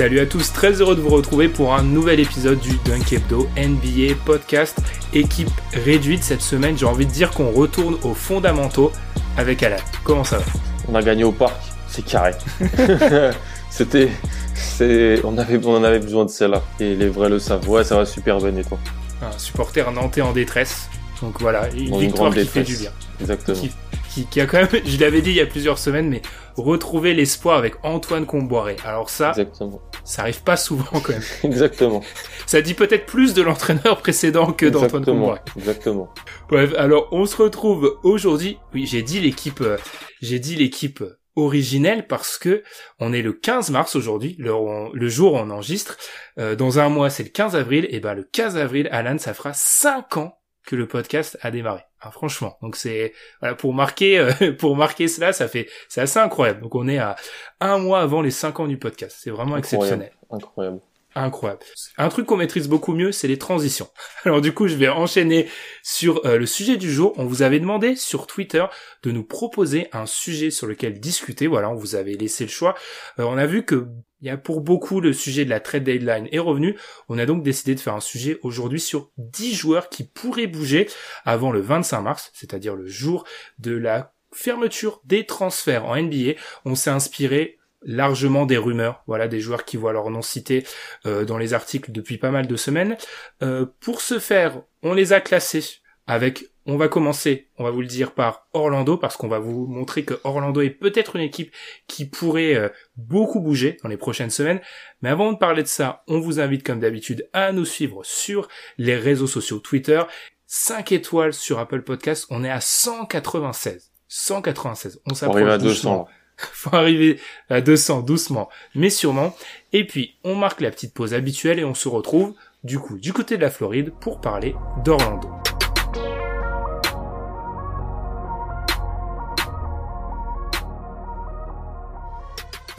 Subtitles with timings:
[0.00, 3.46] Salut à tous, très heureux de vous retrouver pour un nouvel épisode du Dunk Hebdo
[3.54, 4.78] NBA podcast
[5.12, 6.78] équipe réduite cette semaine.
[6.78, 8.92] J'ai envie de dire qu'on retourne aux fondamentaux
[9.36, 9.76] avec Alan.
[10.02, 10.44] Comment ça va?
[10.88, 11.54] On a gagné au parc,
[11.86, 12.32] c'est carré.
[13.70, 14.08] C'était,
[14.54, 17.68] c'est, on avait, on en avait besoin de celle-là et les vrais le savent.
[17.68, 18.78] Ouais, ça va super bien et toi.
[19.20, 20.88] Un supporter nantais en détresse.
[21.20, 22.66] Donc voilà, une une victoire qui fait détresse.
[22.68, 22.90] du bien.
[23.20, 23.58] Exactement.
[23.60, 23.70] Qui,
[24.14, 26.22] qui- qui a quand même, je l'avais dit il y a plusieurs semaines, mais
[26.56, 28.76] retrouver l'espoir avec Antoine Comboiré.
[28.84, 29.80] Alors ça, Exactement.
[30.04, 31.22] Ça arrive pas souvent quand même.
[31.44, 32.02] Exactement.
[32.46, 35.16] Ça dit peut-être plus de l'entraîneur précédent que d'Antoine Exactement.
[35.16, 35.40] Comboiré.
[35.56, 36.14] Exactement.
[36.48, 38.58] Bref, alors on se retrouve aujourd'hui.
[38.74, 39.76] Oui, j'ai dit l'équipe, euh,
[40.20, 41.02] j'ai dit l'équipe
[41.36, 42.62] originelle parce que
[42.98, 45.96] on est le 15 mars aujourd'hui, le jour où on enregistre.
[46.38, 47.86] Euh, dans un mois, c'est le 15 avril.
[47.90, 50.39] Et ben le 15 avril, Alan, ça fera 5 ans
[50.70, 51.80] que le podcast a démarré.
[52.00, 56.20] Hein, franchement, donc c'est voilà pour marquer euh, pour marquer cela, ça fait c'est assez
[56.20, 56.60] incroyable.
[56.62, 57.16] Donc on est à
[57.58, 59.18] un mois avant les 5 ans du podcast.
[59.20, 60.12] C'est vraiment exceptionnel.
[60.30, 60.80] Incroyable.
[61.16, 61.62] Incroyable.
[61.98, 63.88] Un truc qu'on maîtrise beaucoup mieux, c'est les transitions.
[64.24, 65.48] Alors du coup, je vais enchaîner
[65.82, 67.14] sur euh, le sujet du jour.
[67.16, 68.64] On vous avait demandé sur Twitter
[69.02, 71.48] de nous proposer un sujet sur lequel discuter.
[71.48, 72.76] Voilà, on vous avait laissé le choix.
[73.18, 73.88] Euh, on a vu que
[74.20, 76.76] il y a pour beaucoup le sujet de la trade deadline est revenu.
[77.08, 80.88] On a donc décidé de faire un sujet aujourd'hui sur 10 joueurs qui pourraient bouger
[81.24, 83.24] avant le 25 mars, c'est-à-dire le jour
[83.58, 86.32] de la fermeture des transferts en NBA.
[86.64, 90.66] On s'est inspiré largement des rumeurs, voilà, des joueurs qui voient leur nom cité
[91.06, 92.96] euh, dans les articles depuis pas mal de semaines.
[93.42, 95.80] Euh, pour ce faire, on les a classés
[96.10, 99.68] avec, on va commencer, on va vous le dire par Orlando, parce qu'on va vous
[99.68, 101.52] montrer que Orlando est peut-être une équipe
[101.86, 104.60] qui pourrait euh, beaucoup bouger dans les prochaines semaines.
[105.02, 108.48] Mais avant de parler de ça, on vous invite comme d'habitude à nous suivre sur
[108.76, 110.02] les réseaux sociaux Twitter.
[110.46, 113.92] 5 étoiles sur Apple Podcast, on est à 196.
[114.08, 115.00] 196.
[115.06, 116.08] On On s'approche à doucement 200.
[116.38, 116.48] là.
[116.52, 119.36] faut arriver à 200 doucement, mais sûrement.
[119.72, 122.34] Et puis, on marque la petite pause habituelle et on se retrouve,
[122.64, 125.30] du coup, du côté de la Floride pour parler d'Orlando.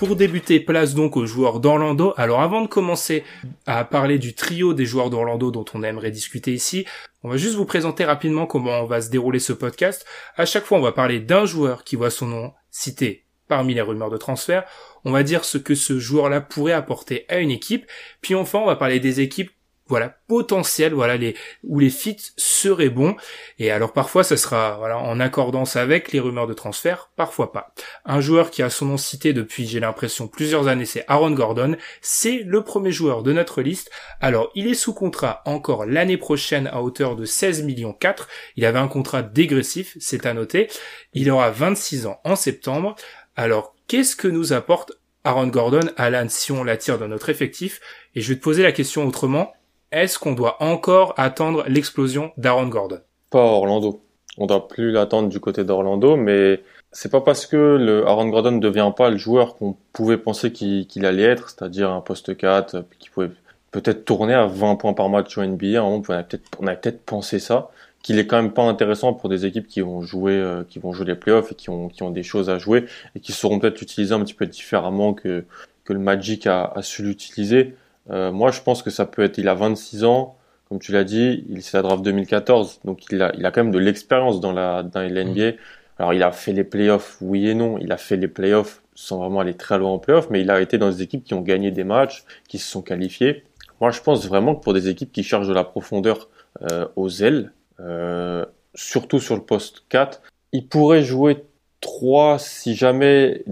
[0.02, 2.16] Pour débuter, place donc aux joueurs d'Orlando.
[2.18, 3.24] Alors avant de commencer
[3.68, 6.88] à parler du trio des joueurs d'Orlando dont on aimerait discuter ici,
[7.22, 10.04] on va juste vous présenter rapidement comment on va se dérouler ce podcast.
[10.38, 13.82] À chaque fois, on va parler d'un joueur qui voit son nom cité parmi les
[13.82, 14.64] rumeurs de transfert.
[15.06, 17.86] On va dire ce que ce joueur-là pourrait apporter à une équipe.
[18.22, 19.52] Puis enfin, on va parler des équipes
[19.92, 23.16] voilà potentielles, voilà les où les fits seraient bons.
[23.60, 27.74] Et alors parfois, ça sera en accordance avec les rumeurs de transfert, parfois pas.
[28.06, 31.76] Un joueur qui a son nom cité depuis, j'ai l'impression, plusieurs années, c'est Aaron Gordon.
[32.02, 33.92] C'est le premier joueur de notre liste.
[34.20, 38.28] Alors, il est sous contrat encore l'année prochaine à hauteur de 16 millions 4.
[38.56, 40.70] Il avait un contrat dégressif, c'est à noter.
[41.14, 42.96] Il aura 26 ans en septembre.
[43.36, 44.94] Alors, qu'est-ce que nous apporte
[45.24, 47.80] Aaron Gordon, Alan, si on l'attire dans notre effectif?
[48.16, 49.54] Et je vais te poser la question autrement.
[49.92, 53.02] Est-ce qu'on doit encore attendre l'explosion d'Aaron Gordon?
[53.30, 54.02] Pas Orlando.
[54.38, 56.64] On doit plus l'attendre du côté d'Orlando, mais
[56.94, 60.54] c'est pas parce que le Aaron Gordon ne devient pas le joueur qu'on pouvait penser
[60.54, 63.32] qu'il allait être, c'est-à-dire un poste 4, euh, qui pouvait
[63.72, 65.84] peut-être tourner à 20 points par match au NBA.
[66.06, 67.70] Peut-être, on avait peut-être pensé ça,
[68.02, 70.94] qu'il est quand même pas intéressant pour des équipes qui vont jouer, euh, qui vont
[70.94, 72.86] jouer les playoffs et qui ont, qui ont des choses à jouer
[73.16, 75.44] et qui sauront peut-être l'utiliser un petit peu différemment que,
[75.84, 77.76] que le Magic a su l'utiliser.
[78.10, 80.38] Euh, moi, je pense que ça peut être, il a 26 ans,
[80.68, 83.64] comme tu l'as dit, il c'est la draft 2014, donc il a, il a quand
[83.64, 85.58] même de l'expérience dans la, dans la NBA.
[86.00, 87.78] Alors, il a fait les playoffs, oui et non.
[87.78, 90.62] Il a fait les playoffs sans vraiment aller très loin en playoffs, mais il a
[90.62, 93.44] été dans des équipes qui ont gagné des matchs, qui se sont qualifiées.
[93.80, 96.30] Moi, je pense vraiment que pour des équipes qui cherchent de la profondeur
[96.72, 98.46] euh, aux ailes, euh,
[98.76, 100.22] surtout sur le poste 4,
[100.54, 101.44] il pourrait jouer
[101.82, 103.44] 3 si jamais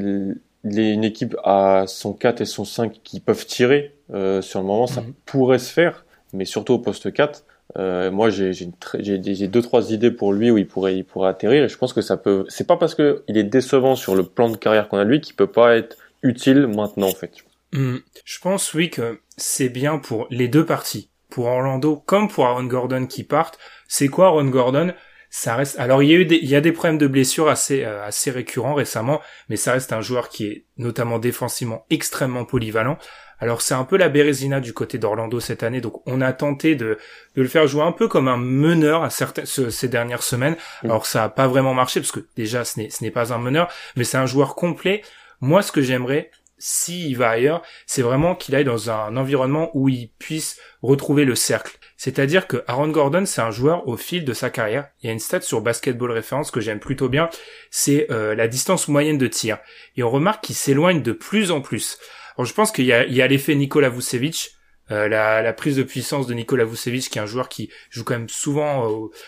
[0.63, 4.65] les, une équipe a son 4 et son 5 qui peuvent tirer euh, sur le
[4.65, 5.13] moment, ça Mhm.
[5.25, 7.45] pourrait se faire, mais surtout au poste 4.
[7.77, 11.63] Euh, moi, j'ai j'ai deux trois idées pour lui où il pourrait il pourrait atterrir.
[11.65, 12.45] Et je pense que ça peut.
[12.49, 15.21] C'est pas parce que il est décevant sur le plan de carrière qu'on a lui
[15.21, 17.31] qu'il peut pas être utile maintenant en fait.
[17.71, 17.97] Hmm.
[18.25, 22.63] Je pense oui que c'est bien pour les deux parties, pour Orlando comme pour Aaron
[22.63, 23.59] Gordon qui partent.
[23.87, 24.91] C'est quoi Aaron Gordon?
[25.29, 25.79] Ça reste.
[25.79, 28.03] Alors il y a eu des, il y a des problèmes de blessures assez euh,
[28.03, 32.97] assez récurrents récemment, mais ça reste un joueur qui est notamment défensivement extrêmement polyvalent.
[33.41, 36.75] Alors c'est un peu la Bérésina du côté d'Orlando cette année, donc on a tenté
[36.75, 36.97] de,
[37.35, 40.55] de le faire jouer un peu comme un meneur à certaines ces dernières semaines.
[40.83, 40.87] Mm.
[40.87, 43.37] Alors ça a pas vraiment marché parce que déjà ce n'est ce n'est pas un
[43.37, 45.03] meneur, mais c'est un joueur complet.
[45.41, 49.89] Moi ce que j'aimerais s'il va ailleurs, c'est vraiment qu'il aille dans un environnement où
[49.89, 51.79] il puisse retrouver le cercle.
[51.99, 54.87] C'est-à-dire que Aaron Gordon, c'est un joueur au fil de sa carrière.
[55.03, 57.29] Il y a une stat sur Basketball Référence que j'aime plutôt bien,
[57.71, 59.57] c'est euh, la distance moyenne de tir.
[59.97, 61.99] Et on remarque qu'il s'éloigne de plus en plus.
[62.37, 64.51] Alors je pense qu'il y a, l'effet Nikola Vucevic,
[64.91, 68.13] euh, la, prise de puissance de Nikola Vucevic, qui est un joueur qui joue quand
[68.13, 68.87] même souvent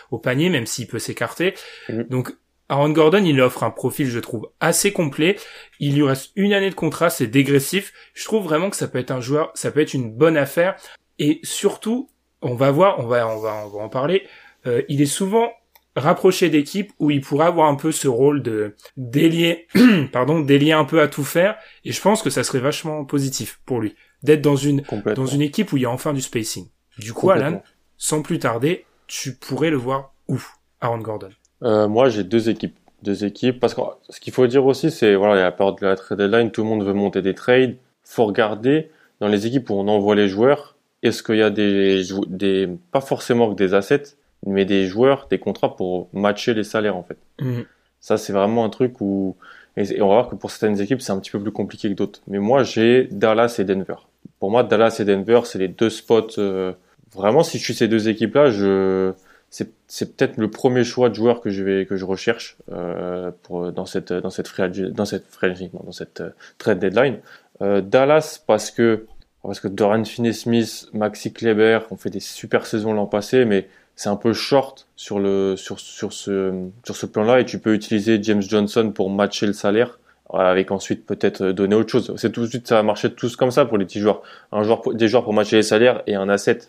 [0.09, 1.55] au, panier, même s'il peut s'écarter.
[1.89, 2.07] Mm-hmm.
[2.07, 2.33] Donc
[2.69, 5.35] Aaron Gordon, il offre un profil, je trouve, assez complet.
[5.81, 7.91] Il lui reste une année de contrat, c'est dégressif.
[8.13, 10.77] Je trouve vraiment que ça peut être un joueur, ça peut être une bonne affaire.
[11.19, 12.09] Et surtout,
[12.41, 14.23] on va voir, on va, on va, on va en parler.
[14.67, 15.51] Euh, il est souvent
[15.95, 19.67] rapproché d'équipes où il pourrait avoir un peu ce rôle de délier,
[20.11, 21.57] pardon, délier un peu à tout faire.
[21.83, 24.83] Et je pense que ça serait vachement positif pour lui d'être dans une
[25.15, 26.67] dans une équipe où il y a enfin du spacing.
[26.97, 27.61] Du coup, Alan,
[27.97, 30.39] sans plus tarder, tu pourrais le voir où,
[30.79, 31.29] Aaron Gordon?
[31.63, 32.75] Euh, moi, j'ai deux équipes.
[33.01, 33.59] Deux équipes.
[33.59, 35.85] Parce que ce qu'il faut dire aussi, c'est, voilà, il y a la période de
[35.87, 37.77] la trade deadline, tout le monde veut monter des trades.
[38.03, 42.03] Faut regarder dans les équipes où on envoie les joueurs, est-ce qu'il y a des,
[42.27, 44.15] des, pas forcément que des assets,
[44.45, 47.17] mais des joueurs, des contrats pour matcher les salaires, en fait.
[47.39, 47.61] Mm.
[47.99, 49.35] Ça, c'est vraiment un truc où,
[49.77, 51.93] et, on va voir que pour certaines équipes, c'est un petit peu plus compliqué que
[51.93, 52.21] d'autres.
[52.27, 53.95] Mais moi, j'ai Dallas et Denver.
[54.39, 56.73] Pour moi, Dallas et Denver, c'est les deux spots, euh,
[57.13, 59.13] vraiment, si je suis ces deux équipes-là, je,
[59.87, 63.71] c'est peut-être le premier choix de joueur que je vais que je recherche euh, pour
[63.73, 65.25] dans cette dans cette free dans cette
[65.73, 67.19] dans cette euh, trade deadline.
[67.61, 69.05] Euh, Dallas parce que
[69.43, 74.09] parce que Doran Finney-Smith, Maxi Kleber ont fait des super saisons l'an passé, mais c'est
[74.09, 76.53] un peu short sur le sur sur ce
[76.85, 79.99] sur ce plan-là et tu peux utiliser James Johnson pour matcher le salaire
[80.33, 82.13] avec ensuite peut-être donner autre chose.
[82.17, 84.21] C'est tout de suite ça va marcher tous comme ça pour les petits joueurs.
[84.51, 86.59] Un joueur des joueurs pour matcher les salaires et un asset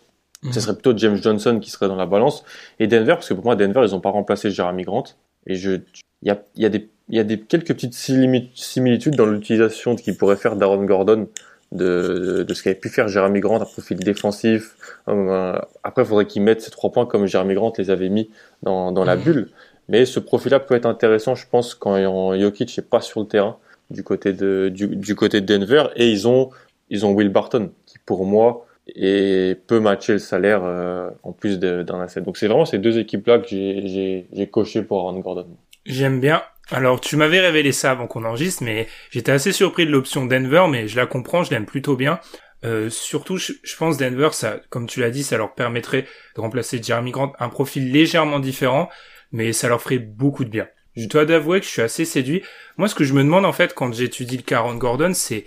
[0.51, 2.43] ce serait plutôt James Johnson qui serait dans la balance.
[2.79, 5.05] Et Denver, parce que pour moi, Denver, ils n'ont pas remplacé Jeremy Grant.
[5.47, 5.71] Et je,
[6.21, 9.95] il y a, y a des, il y a des quelques petites similitudes dans l'utilisation
[9.95, 11.27] qu'il pourrait faire d'Aaron Gordon
[11.73, 14.75] de, de ce qu'avait pu faire Jeremy Grant à profil défensif.
[15.09, 18.29] Euh, après, il faudrait qu'il mette ses trois points comme Jeremy Grant les avait mis
[18.61, 19.49] dans, dans la bulle.
[19.89, 21.97] Mais ce profil-là peut être intéressant, je pense, quand
[22.39, 23.57] Jokic n'est pas sur le terrain
[23.89, 25.87] du côté de, du, du côté de Denver.
[25.97, 26.51] Et ils ont,
[26.89, 28.65] ils ont Will Barton, qui pour moi,
[28.95, 32.21] et peut matcher le salaire euh, en plus d'un asset.
[32.21, 35.47] Donc c'est vraiment ces deux équipes-là que j'ai coché pour Aaron Gordon.
[35.85, 36.41] J'aime bien.
[36.73, 40.65] Alors tu m'avais révélé ça avant qu'on enregistre, mais j'étais assez surpris de l'option Denver,
[40.67, 42.19] mais je la comprends, je l'aime plutôt bien.
[42.65, 46.81] Euh, surtout, je, pense Denver, ça, comme tu l'as dit, ça leur permettrait de remplacer
[46.81, 48.89] Jeremy Grant, un profil légèrement différent,
[49.31, 50.67] mais ça leur ferait beaucoup de bien.
[50.95, 52.41] Je dois d'avouer que je suis assez séduit.
[52.77, 55.45] Moi, ce que je me demande en fait quand j'étudie le Aaron Gordon, c'est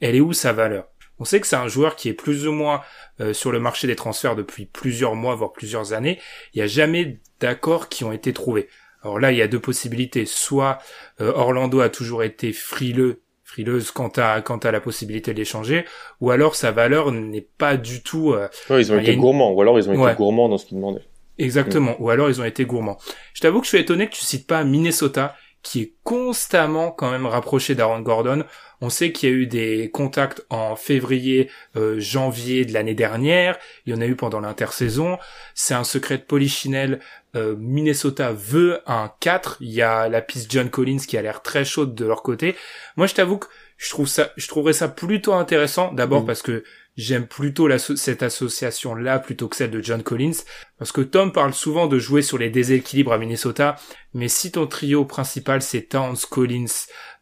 [0.00, 0.86] elle est où sa valeur?
[1.18, 2.80] On sait que c'est un joueur qui est plus ou moins
[3.20, 6.18] euh, sur le marché des transferts depuis plusieurs mois, voire plusieurs années.
[6.54, 8.68] Il n'y a jamais d'accords qui ont été trouvés.
[9.02, 10.26] Alors là, il y a deux possibilités.
[10.26, 10.78] Soit
[11.20, 15.84] euh, Orlando a toujours été frileux, frileuse quant à quant à la possibilité de l'échanger,
[16.20, 18.32] ou alors sa valeur n'est pas du tout.
[18.32, 21.04] Euh, ils ont été gourmands, ou alors ils ont été gourmands dans ce qu'ils demandaient.
[21.38, 22.02] Exactement, mm.
[22.02, 22.98] ou alors ils ont été gourmands.
[23.32, 27.10] Je t'avoue que je suis étonné que tu cites pas Minnesota, qui est constamment quand
[27.10, 28.44] même rapproché d'Aaron Gordon.
[28.80, 33.58] On sait qu'il y a eu des contacts en février, euh, janvier de l'année dernière.
[33.84, 35.18] Il y en a eu pendant l'intersaison.
[35.54, 37.00] C'est un secret de polichinelle.
[37.38, 39.58] Euh, Minnesota veut un 4.
[39.60, 42.56] Il y a la piste John Collins qui a l'air très chaude de leur côté.
[42.96, 45.92] Moi, je t'avoue que je trouve ça, je trouverais ça plutôt intéressant.
[45.92, 46.64] D'abord parce que
[46.96, 50.42] j'aime plutôt cette association-là plutôt que celle de John Collins,
[50.78, 53.76] parce que Tom parle souvent de jouer sur les déséquilibres à Minnesota,
[54.14, 56.66] mais si ton trio principal c'est Towns, Collins,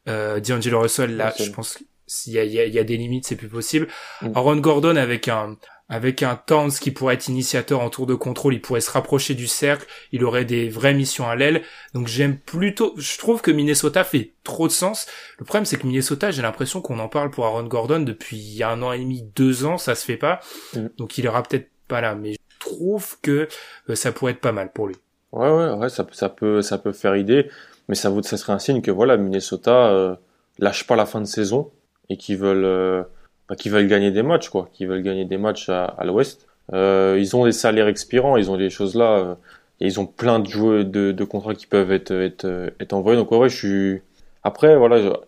[0.08, 3.48] euh, D'Angelo Russell, là, je pense qu'il y a, y a, des limites, c'est plus
[3.48, 3.86] possible.
[4.22, 4.32] Mm.
[4.34, 8.54] Aaron Gordon avec un avec un Towns qui pourrait être initiateur en tour de contrôle,
[8.54, 11.62] il pourrait se rapprocher du cercle, il aurait des vraies missions à l'aile.
[11.94, 15.06] Donc j'aime plutôt, je trouve que Minnesota fait trop de sens.
[15.38, 18.82] Le problème c'est que Minnesota, j'ai l'impression qu'on en parle pour Aaron Gordon depuis un
[18.82, 20.40] an et demi, deux ans, ça se fait pas.
[20.74, 20.86] Mm.
[20.98, 23.48] Donc il ira peut-être pas là, mais je trouve que
[23.88, 24.96] euh, ça pourrait être pas mal pour lui.
[25.32, 27.48] Ouais, ouais, ouais, ça, ça peut, ça peut faire idée,
[27.88, 30.16] mais ça, ça serait un signe que voilà, Minnesota euh,
[30.58, 31.70] lâche pas la fin de saison
[32.08, 33.02] et qu'ils veulent, euh,
[33.48, 36.46] bah, veulent gagner des matchs, quoi, qu'ils veulent gagner des matchs à, à l'Ouest.
[36.72, 39.18] Euh, ils ont des salaires expirants, ils ont des choses là.
[39.18, 39.34] Euh,
[39.80, 43.18] et ils ont plein de joueurs, de, de contrats qui peuvent être, être, être envoyés.
[43.18, 44.02] Donc, ouais, je suis.
[44.42, 45.18] Après, voilà,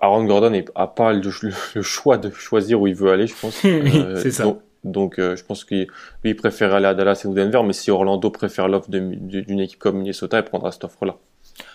[0.00, 1.30] Aaron Gordon n'a pas le,
[1.74, 3.56] le, choix de choisir où il veut aller, je pense.
[4.22, 4.44] c'est ça.
[4.84, 5.88] Donc, je pense qu'il
[6.22, 9.98] lui préfère aller à Dallas ou Denver, mais si Orlando préfère l'offre d'une équipe comme
[9.98, 11.16] Minnesota, il prendra cette offre-là.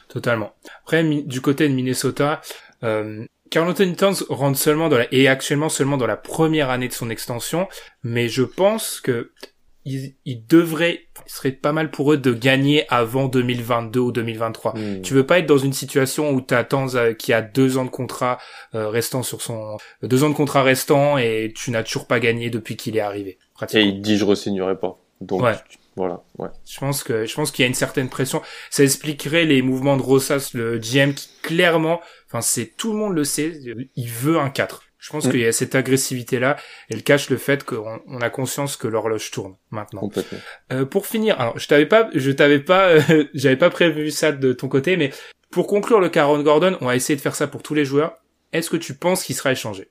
[0.07, 0.53] Totalement.
[0.83, 2.41] Après, du côté de Minnesota,
[2.83, 6.87] euh, Carl Anthony Towns rentre seulement dans la, et actuellement seulement dans la première année
[6.87, 7.67] de son extension,
[8.03, 9.31] mais je pense que
[9.85, 14.73] il, il devrait, il serait pas mal pour eux de gagner avant 2022 ou 2023.
[14.73, 15.01] Hmm.
[15.01, 16.87] Tu veux pas être dans une situation où tu attends
[17.19, 18.39] qui a deux ans de contrat
[18.73, 22.49] euh, restant sur son deux ans de contrat restant et tu n'as toujours pas gagné
[22.49, 23.37] depuis qu'il est arrivé.
[23.73, 24.99] Et il dit je re pas.
[25.21, 25.53] Donc ouais.
[25.95, 26.49] Voilà, ouais.
[26.65, 28.41] Je pense que je pense qu'il y a une certaine pression.
[28.69, 33.15] Ça expliquerait les mouvements de Rosas, le GM, qui clairement, enfin c'est tout le monde
[33.15, 33.59] le sait,
[33.95, 34.81] il veut un 4.
[35.05, 35.31] Je pense mm.
[35.31, 36.57] qu'il y a cette agressivité-là.
[36.89, 40.01] Elle cache le fait qu'on on a conscience que l'horloge tourne maintenant.
[40.01, 40.39] Complètement.
[40.73, 44.31] Euh, pour finir, alors je t'avais pas, je t'avais pas, euh, j'avais pas prévu ça
[44.31, 45.11] de ton côté, mais
[45.51, 48.17] pour conclure le Caron Gordon, on va essayer de faire ça pour tous les joueurs.
[48.51, 49.89] Est-ce que tu penses qu'il sera échangé?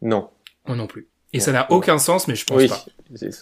[0.00, 0.30] Non.
[0.66, 1.08] Moi non plus.
[1.32, 2.84] Et ça n'a aucun sens, mais je pense pas.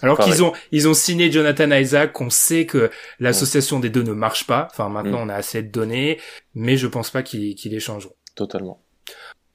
[0.02, 4.12] Alors qu'ils ont ils ont signé Jonathan Isaac, on sait que l'association des deux ne
[4.12, 4.68] marche pas.
[4.70, 5.26] Enfin maintenant mm.
[5.26, 6.18] on a assez de données,
[6.54, 8.14] mais je pense pas qu'ils qu'ils les changeront.
[8.34, 8.80] Totalement.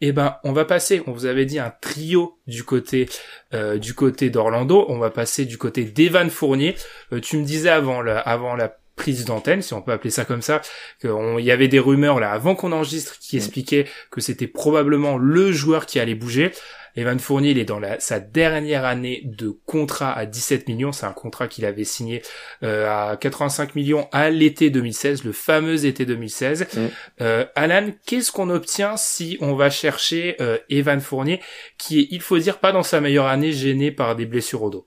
[0.05, 1.01] Eh ben, on va passer.
[1.07, 3.07] On vous avait dit un trio du côté
[3.53, 4.85] euh, du côté d'Orlando.
[4.89, 6.75] On va passer du côté d'Evan Fournier.
[7.13, 10.25] Euh, tu me disais avant la avant la prise d'antenne, si on peut appeler ça
[10.25, 10.61] comme ça,
[10.99, 13.39] qu'il y avait des rumeurs là avant qu'on enregistre qui mm.
[13.39, 16.51] expliquaient que c'était probablement le joueur qui allait bouger.
[16.95, 20.91] Evan Fournier, il est dans la, sa dernière année de contrat à 17 millions.
[20.91, 22.21] C'est un contrat qu'il avait signé
[22.61, 26.67] euh, à 85 millions à l'été 2016, le fameux été 2016.
[26.73, 26.79] Mm.
[27.21, 31.39] Euh, Alan, qu'est-ce qu'on obtient si on va chercher euh, Evan Fournier,
[31.77, 34.69] qui est, il faut dire, pas dans sa meilleure année, gêné par des blessures au
[34.69, 34.85] dos?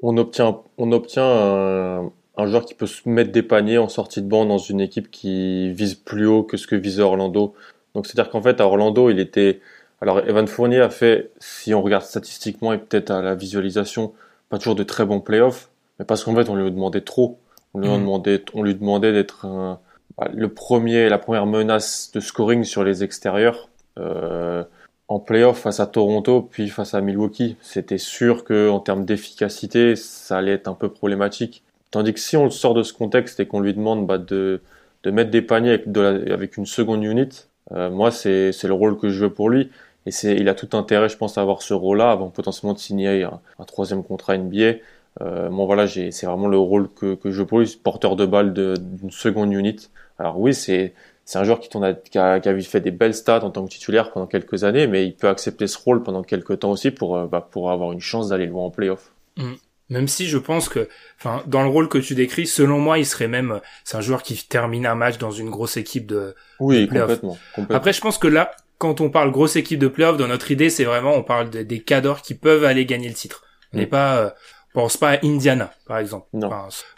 [0.00, 4.20] On obtient, on obtient un, un joueur qui peut se mettre des paniers en sortie
[4.20, 7.54] de banc dans une équipe qui vise plus haut que ce que visait Orlando.
[7.94, 9.60] Donc c'est-à-dire qu'en fait à Orlando, il était
[10.04, 14.12] alors Evan Fournier a fait, si on regarde statistiquement et peut-être à la visualisation,
[14.50, 17.38] pas toujours de très bons playoffs, mais parce qu'en fait on lui demandait trop.
[17.72, 17.98] On lui mm.
[17.98, 19.46] demandait, on lui demandait d'être
[20.18, 23.70] bah, le premier, la première menace de scoring sur les extérieurs.
[23.98, 24.62] Euh,
[25.08, 29.96] en playoff face à Toronto puis face à Milwaukee, c'était sûr que en termes d'efficacité,
[29.96, 31.62] ça allait être un peu problématique.
[31.90, 34.60] Tandis que si on le sort de ce contexte et qu'on lui demande bah, de,
[35.02, 38.98] de mettre des paniers avec, de avec une seconde unit, euh, moi c'est le rôle
[38.98, 39.70] que je veux pour lui.
[40.06, 42.78] Et c'est, il a tout intérêt, je pense, à avoir ce rôle-là avant potentiellement de
[42.78, 44.74] signer un, troisième contrat NBA.
[45.20, 48.52] Euh, bon voilà, j'ai, c'est vraiment le rôle que, que je lui, porteur de balle
[48.52, 49.88] d'une seconde unit.
[50.18, 50.92] Alors oui, c'est,
[51.24, 53.64] c'est un joueur qui, a, qui, a, qui a fait des belles stats en tant
[53.64, 56.90] que titulaire pendant quelques années, mais il peut accepter ce rôle pendant quelques temps aussi
[56.90, 59.12] pour, euh, bah, pour avoir une chance d'aller loin en playoff.
[59.36, 59.52] Mm.
[59.90, 63.04] Même si je pense que, enfin, dans le rôle que tu décris, selon moi, il
[63.04, 66.34] serait même, c'est un joueur qui termine un match dans une grosse équipe de.
[66.58, 68.52] Oui, complètement, complètement, Après, je pense que là,
[68.84, 71.80] quand on parle grosse équipe de playoff, dans notre idée, c'est vraiment, on parle des
[71.80, 73.42] cadors qui peuvent aller gagner le titre.
[73.72, 73.88] On n'est mm.
[73.88, 74.30] pas, euh,
[74.74, 76.26] pense pas à Indiana, par exemple.
[76.34, 76.50] Non.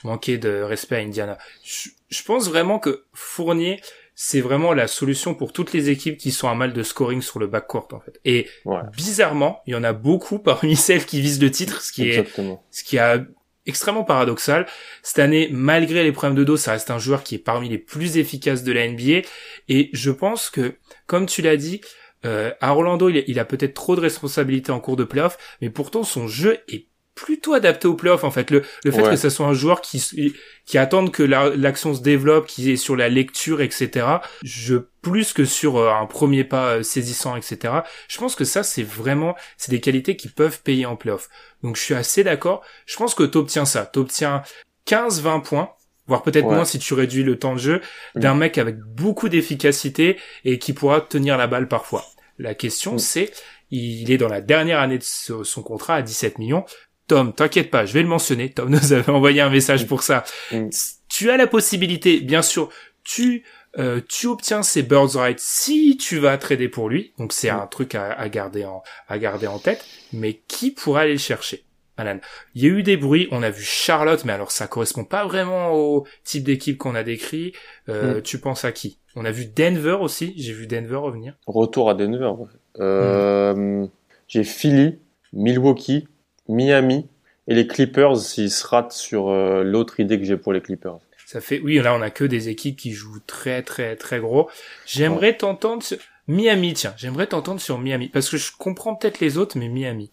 [0.02, 1.38] manquer de respect à Indiana.
[1.62, 3.80] Je, pense vraiment que Fournier,
[4.16, 7.38] c'est vraiment la solution pour toutes les équipes qui sont à mal de scoring sur
[7.38, 8.18] le backcourt, en fait.
[8.24, 8.48] Et
[8.96, 12.26] bizarrement, il y en a beaucoup parmi celles qui visent le titre, ce qui est,
[12.72, 13.24] ce qui a
[13.66, 14.66] extrêmement paradoxal.
[15.02, 17.78] Cette année, malgré les problèmes de dos, ça reste un joueur qui est parmi les
[17.78, 19.26] plus efficaces de la NBA.
[19.68, 21.80] Et je pense que, comme tu l'as dit,
[22.24, 26.02] euh, à Orlando, il a, peut-être trop de responsabilités en cours de playoff, mais pourtant
[26.02, 28.52] son jeu est plutôt adapté au playoff en fait.
[28.52, 30.34] Le, le fait que ce soit un joueur qui
[30.66, 34.06] qui attende que l'action se développe qui est sur la lecture etc
[34.42, 37.74] je plus que sur euh, un premier pas euh, saisissant etc
[38.08, 41.28] je pense que ça c'est vraiment c'est des qualités qui peuvent payer en playoff.
[41.64, 42.62] Donc je suis assez d'accord.
[42.84, 43.86] Je pense que t'obtiens ça.
[43.86, 44.42] T'obtiens
[44.86, 45.70] 15-20 points
[46.06, 47.80] voire peut-être moins si tu réduis le temps de jeu
[48.14, 52.04] d'un mec avec beaucoup d'efficacité et qui pourra tenir la balle parfois.
[52.38, 53.32] La question c'est
[53.70, 56.64] il est dans la dernière année de son contrat à 17 millions.
[57.06, 58.50] Tom, t'inquiète pas, je vais le mentionner.
[58.50, 60.24] Tom nous avait envoyé un message pour ça.
[60.52, 60.68] Mm.
[61.08, 62.68] Tu as la possibilité, bien sûr,
[63.04, 63.44] tu
[63.78, 67.12] euh, tu obtiens ces birds rights si tu vas trader pour lui.
[67.18, 67.60] Donc c'est mm.
[67.60, 69.84] un truc à, garder en à garder en tête.
[70.12, 71.64] Mais qui pourra aller le chercher
[71.96, 72.18] Alan?
[72.54, 75.24] Il y a eu des bruits, on a vu Charlotte, mais alors ça correspond pas
[75.26, 77.52] vraiment au type d'équipe qu'on a décrit.
[77.88, 78.22] Euh, mm.
[78.22, 78.98] Tu penses à qui?
[79.14, 81.34] On a vu Denver aussi, j'ai vu Denver revenir.
[81.46, 82.32] Retour à Denver.
[82.80, 83.86] Euh,
[84.28, 84.98] J'ai Philly,
[85.32, 86.06] Milwaukee,
[86.48, 87.06] Miami
[87.48, 90.98] et les Clippers s'ils se ratent sur euh, l'autre idée que j'ai pour les Clippers.
[91.26, 94.48] Ça fait, oui, là on a que des équipes qui jouent très très très gros.
[94.86, 95.98] J'aimerais t'entendre sur
[96.28, 100.10] Miami, tiens, j'aimerais t'entendre sur Miami parce que je comprends peut-être les autres, mais Miami.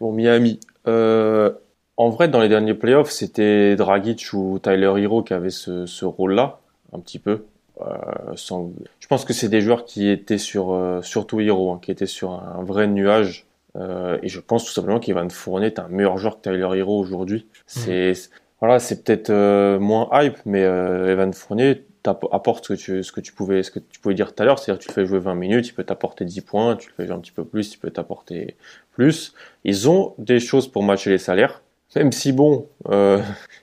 [0.00, 0.60] Bon, Miami.
[0.86, 1.50] Euh,
[1.96, 6.04] En vrai, dans les derniers playoffs, c'était Dragic ou Tyler Hero qui avaient ce, ce
[6.04, 6.60] rôle-là,
[6.92, 7.44] un petit peu.
[7.80, 7.86] Euh,
[8.36, 8.70] sans...
[9.00, 12.06] Je pense que c'est des joueurs qui étaient sur, euh, surtout Hero, hein, qui étaient
[12.06, 13.46] sur un, vrai nuage.
[13.76, 16.98] Euh, et je pense tout simplement qu'Evan Fournier est un meilleur joueur que Tyler Hero
[16.98, 17.46] aujourd'hui.
[17.48, 17.62] Mmh.
[17.66, 18.12] C'est
[18.60, 23.20] voilà, c'est peut-être euh, moins hype, mais Evan Fournier apporte ce que tu ce que
[23.20, 25.18] tu pouvais ce que tu pouvais dire tout à l'heure, c'est-à-dire tu le fais jouer
[25.18, 27.74] 20 minutes, il peut t'apporter 10 points, tu le fais jouer un petit peu plus,
[27.74, 28.56] il peut t'apporter
[28.92, 29.34] plus.
[29.64, 31.62] Ils ont des choses pour matcher les salaires.
[31.96, 33.20] Même si bon, euh,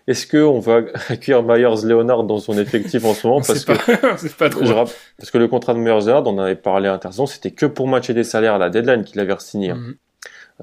[0.08, 3.42] est-ce que on va accueillir Myers Leonard dans son effectif en ce moment?
[3.42, 4.62] Parce que pas trop.
[4.64, 7.66] parce que le contrat de Myers Leonard, on en avait parlé à l'intersaison, c'était que
[7.66, 9.72] pour matcher des salaires à la deadline qu'il avait signé.
[9.72, 9.76] Hein.
[9.76, 9.96] Mhm.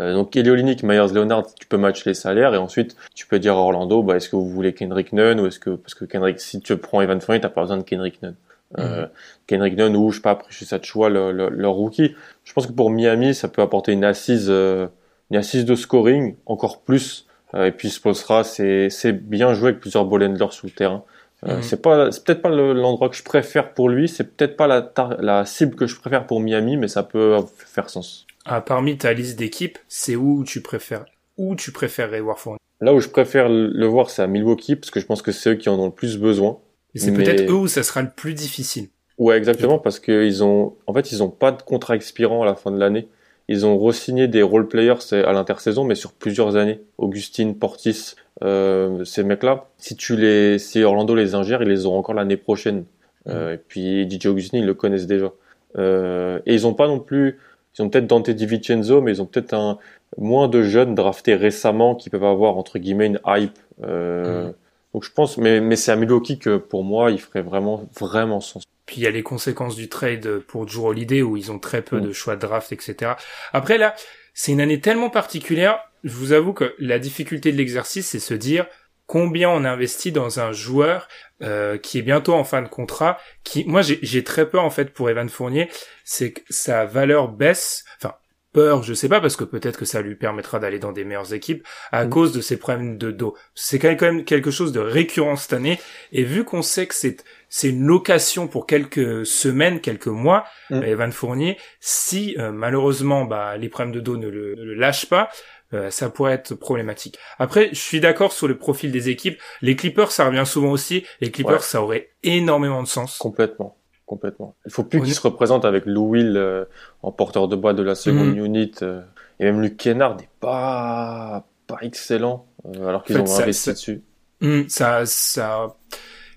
[0.00, 3.54] Euh, donc Olynyk, Myers Leonard, tu peux matcher les salaires et ensuite tu peux dire
[3.54, 6.40] à Orlando, bah est-ce que vous voulez Kendrick Nunn ou est-ce que parce que Kendrick,
[6.40, 8.34] si tu prends Evan Fournier, t'as pas besoin de Kendrick Nunn.
[8.78, 9.08] Euh, mhm.
[9.46, 12.14] Kendrick Nunn ou je sais pas après chez Satchua, le, le, leur rookie.
[12.44, 14.86] Je pense que pour Miami, ça peut apporter une assise, euh,
[15.30, 20.04] une assise de scoring encore plus et puis Spolstra, c'est c'est bien joué avec plusieurs
[20.04, 21.04] ball handlers sous le terrain.
[21.46, 21.62] Euh, mhm.
[21.62, 24.92] C'est pas, c'est peut-être pas l'endroit que je préfère pour lui, c'est peut-être pas la,
[25.18, 28.26] la cible que je préfère pour Miami, mais ça peut faire sens.
[28.44, 31.04] Ah, parmi ta liste d'équipes, c'est où tu préfères,
[31.36, 34.90] où tu préférerais voir Fournier Là où je préfère le voir, c'est à Milwaukee, parce
[34.90, 36.58] que je pense que c'est eux qui en ont le plus besoin.
[36.94, 38.88] Et c'est peut-être eux où ça sera le plus difficile.
[39.18, 42.56] Ouais, exactement, parce qu'ils ont, en fait, ils ont pas de contrat expirant à la
[42.56, 43.08] fin de l'année.
[43.52, 46.80] Ils ont re-signé des role players à l'intersaison, mais sur plusieurs années.
[46.96, 51.98] Augustine, Portis, euh, ces mecs-là, si tu les, si Orlando les ingère, ils les auront
[51.98, 52.86] encore l'année prochaine.
[53.28, 55.32] Euh, et puis DJ Augustine, ils le connaissent déjà.
[55.76, 57.40] Euh, et ils ont pas non plus,
[57.76, 59.78] ils ont peut-être Dante DiVincenzo, mais ils ont peut-être un
[60.16, 63.58] moins de jeunes draftés récemment qui peuvent avoir entre guillemets une hype.
[63.84, 64.54] Euh, mm.
[64.94, 68.40] Donc je pense, mais, mais c'est à Milwaukee que pour moi, il ferait vraiment, vraiment
[68.40, 68.64] sens.
[68.92, 71.80] Puis il y a les conséquences du trade pour Drew Holiday où ils ont très
[71.80, 72.02] peu mm.
[72.02, 73.12] de choix de draft, etc.
[73.54, 73.94] Après là,
[74.34, 75.80] c'est une année tellement particulière.
[76.04, 78.66] Je vous avoue que la difficulté de l'exercice, c'est se dire
[79.06, 81.08] combien on investit dans un joueur
[81.42, 83.16] euh, qui est bientôt en fin de contrat.
[83.44, 85.70] Qui, moi, j'ai très peur en fait pour Evan Fournier,
[86.04, 87.86] c'est que sa valeur baisse.
[87.96, 88.14] Enfin,
[88.52, 91.32] peur, je sais pas, parce que peut-être que ça lui permettra d'aller dans des meilleures
[91.32, 92.10] équipes à mm.
[92.10, 93.36] cause de ses problèmes de dos.
[93.54, 95.80] C'est quand même quelque chose de récurrent cette année,
[96.12, 100.82] et vu qu'on sait que c'est c'est une location pour quelques semaines, quelques mois, mm.
[100.84, 105.06] Evan Fournier, si euh, malheureusement bah, les problèmes de dos ne le, ne le lâchent
[105.06, 105.28] pas,
[105.74, 107.18] euh, ça pourrait être problématique.
[107.38, 109.38] Après, je suis d'accord sur le profil des équipes.
[109.60, 111.04] Les Clippers, ça revient souvent aussi.
[111.20, 113.18] Les Clippers, ça aurait énormément de sens.
[113.18, 113.76] Complètement
[114.12, 114.56] complètement.
[114.66, 116.66] Il faut plus qu'il se représente avec Lou Will euh,
[117.02, 118.44] en porteur de bois de la seconde mhm.
[118.44, 118.72] unit.
[118.82, 119.00] Euh,
[119.40, 124.02] et même Luke Kennard n'est pas, pas excellent, euh, alors qu'ils ont investi dessus.
[124.42, 125.74] Hmm, ça, ça,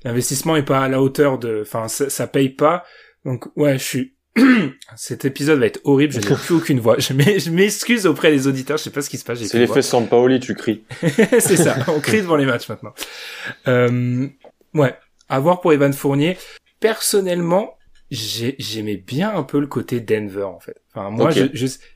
[0.05, 2.85] l'investissement est pas à la hauteur de, enfin, ça, ça paye pas.
[3.25, 4.15] Donc, ouais, je suis,
[4.95, 6.97] cet épisode va être horrible, je n'ai plus aucune voix.
[6.99, 9.43] Je m'excuse auprès des auditeurs, je sais pas ce qui se passe.
[9.43, 10.85] C'est l'effet Paoli, tu cries.
[11.01, 12.93] c'est ça, on crie devant les matchs maintenant.
[13.67, 14.27] Euh,
[14.73, 14.95] ouais,
[15.27, 16.37] à voir pour Evan Fournier
[16.79, 17.77] personnellement,
[18.11, 20.81] j'aimais bien un peu le côté Denver en fait.
[20.93, 21.31] Enfin moi,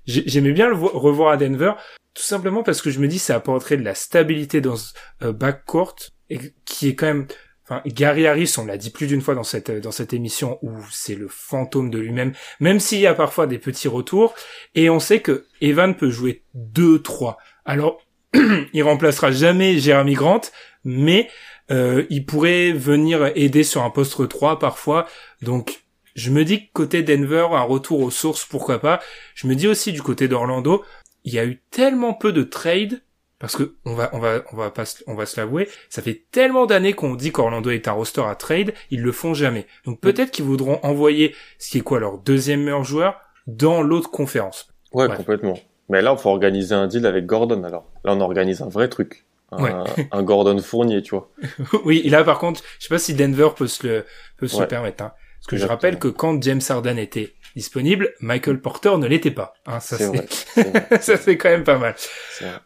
[0.05, 1.73] j'aimais bien le revoir à Denver,
[2.15, 5.31] tout simplement parce que je me dis ça apporterait de la stabilité dans ce euh,
[5.31, 5.95] backcourt
[6.29, 7.27] et qui est quand même.
[7.69, 10.71] Enfin, Gary Harris, on l'a dit plus d'une fois dans cette dans cette émission où
[10.89, 14.33] c'est le fantôme de lui-même, même s'il y a parfois des petits retours.
[14.73, 17.35] Et on sait que Evan peut jouer 2-3.
[17.65, 18.01] Alors,
[18.73, 20.41] il remplacera jamais Jeremy Grant,
[20.83, 21.29] mais
[21.69, 25.05] euh, il pourrait venir aider sur un poste 3 parfois.
[25.43, 25.83] Donc
[26.15, 28.99] je me dis que côté Denver, un retour aux sources, pourquoi pas.
[29.35, 30.83] Je me dis aussi du côté d'Orlando,
[31.23, 33.03] il y a eu tellement peu de trades
[33.39, 36.25] parce que on va on va on va pas on va se l'avouer, ça fait
[36.31, 39.65] tellement d'années qu'on dit qu'Orlando est un roster à trade, ils le font jamais.
[39.85, 44.11] Donc peut-être qu'ils voudront envoyer ce qui est quoi leur deuxième meilleur joueur dans l'autre
[44.11, 44.67] conférence.
[44.93, 45.57] Ouais, complètement.
[45.87, 47.89] Mais là, il faut organiser un deal avec Gordon alors.
[48.03, 51.31] Là, on organise un vrai truc un, Gordon Fournier, tu vois.
[51.85, 54.05] oui, et là par contre, je sais pas si Denver peut se le
[54.37, 55.03] peut se permettre.
[55.03, 55.13] Hein.
[55.39, 59.53] Parce que je rappelle que quand James Harden était disponible, Michael Porter ne l'était pas.
[59.65, 61.95] Hein, ça c'est ça c'est quand même pas mal.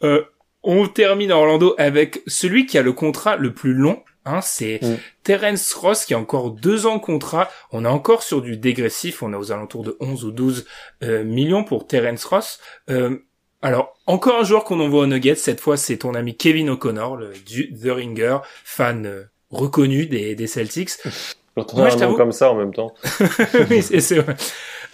[0.04, 0.24] Euh,
[0.64, 4.02] on termine Orlando avec celui qui a le contrat le plus long.
[4.26, 4.98] Hein, c'est mm.
[5.24, 7.50] Terence Ross qui a encore deux ans de contrat.
[7.72, 9.22] On est encore sur du dégressif.
[9.22, 10.66] On est aux alentours de 11 ou 12
[11.04, 12.60] euh, millions pour Terence Ross.
[12.90, 13.18] Euh,
[13.62, 17.16] alors, encore un joueur qu'on envoie au Nuggets, cette fois c'est ton ami Kevin O'Connor,
[17.16, 20.92] le du The Ringer, fan euh, reconnu des, des Celtics.
[21.56, 22.96] Moi, un comme ça en même temps.
[23.70, 24.36] oui, c'est vrai.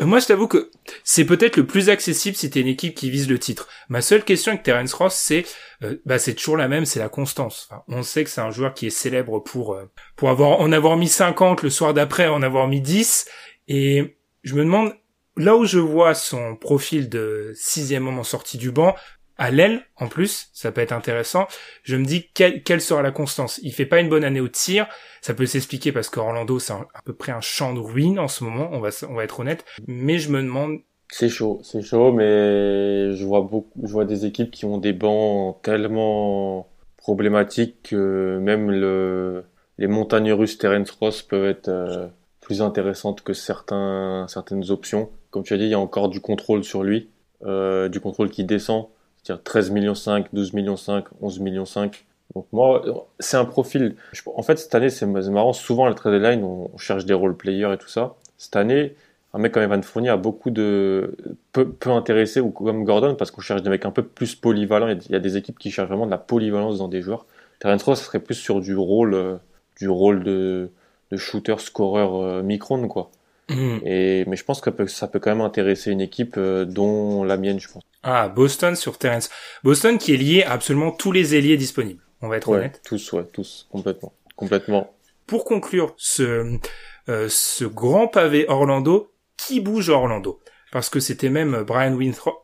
[0.01, 0.71] Euh, moi, je t'avoue que
[1.03, 3.67] c'est peut-être le plus accessible si t'es une équipe qui vise le titre.
[3.89, 5.45] Ma seule question avec Terence Ross, c'est,
[5.83, 7.69] euh, bah, c'est toujours la même, c'est la constance.
[7.87, 9.77] on sait que c'est un joueur qui est célèbre pour
[10.15, 13.27] pour avoir en avoir mis 50 le soir d'après, en avoir mis 10.
[13.67, 14.93] Et je me demande
[15.37, 18.95] là où je vois son profil de sixième homme en sortie du banc,
[19.39, 21.47] à l'aile, en plus, ça peut être intéressant.
[21.83, 23.59] Je me dis quelle, sera la constance.
[23.63, 24.85] Il fait pas une bonne année au tir,
[25.21, 28.43] ça peut s'expliquer parce qu'Orlando c'est à peu près un champ de ruines en ce
[28.43, 29.65] moment, on va on va être honnête.
[29.87, 30.79] Mais je me demande.
[31.11, 34.93] C'est chaud, c'est chaud, mais je vois beaucoup, je vois des équipes qui ont des
[34.93, 39.45] bancs tellement problématiques que même le
[39.77, 42.07] les montagnes russes Terence Ross peuvent être euh,
[42.41, 45.09] plus intéressantes que certains certaines options.
[45.31, 47.09] Comme tu as dit, il y a encore du contrôle sur lui,
[47.43, 48.89] euh, du contrôle qui descend
[49.29, 52.05] c'est-à-dire 13 millions 5, 12 millions 5, 11 millions 5.
[52.33, 52.83] Donc moi,
[53.19, 53.95] c'est un profil.
[54.25, 55.53] En fait, cette année, c'est marrant.
[55.53, 58.15] Souvent, à la trade line, on cherche des role players et tout ça.
[58.37, 58.95] Cette année,
[59.33, 61.15] un mec comme Evan Fournier a beaucoup de
[61.51, 64.87] peu, intéressé ou comme Gordon parce qu'on cherche des mecs un peu plus polyvalents.
[64.87, 67.25] Il y a des équipes qui cherchent vraiment de la polyvalence dans des joueurs.
[67.59, 69.35] Terence Ross serait plus sur du rôle, euh,
[69.77, 70.69] du rôle de,
[71.11, 73.11] de shooter, scoreur euh, micron quoi.
[73.49, 73.79] Mm.
[73.85, 77.37] Et mais je pense que ça peut quand même intéresser une équipe euh, dont la
[77.37, 77.83] mienne, je pense.
[78.03, 79.29] Ah, Boston sur Terence.
[79.63, 82.01] Boston qui est lié à absolument tous les ailiers disponibles.
[82.21, 82.81] On va être honnête.
[82.85, 84.93] Tous, ouais, tous, complètement, complètement.
[85.25, 86.59] Pour conclure ce
[87.07, 90.39] euh, ce grand pavé Orlando, qui bouge Orlando?
[90.71, 91.97] Parce que c'était même Brian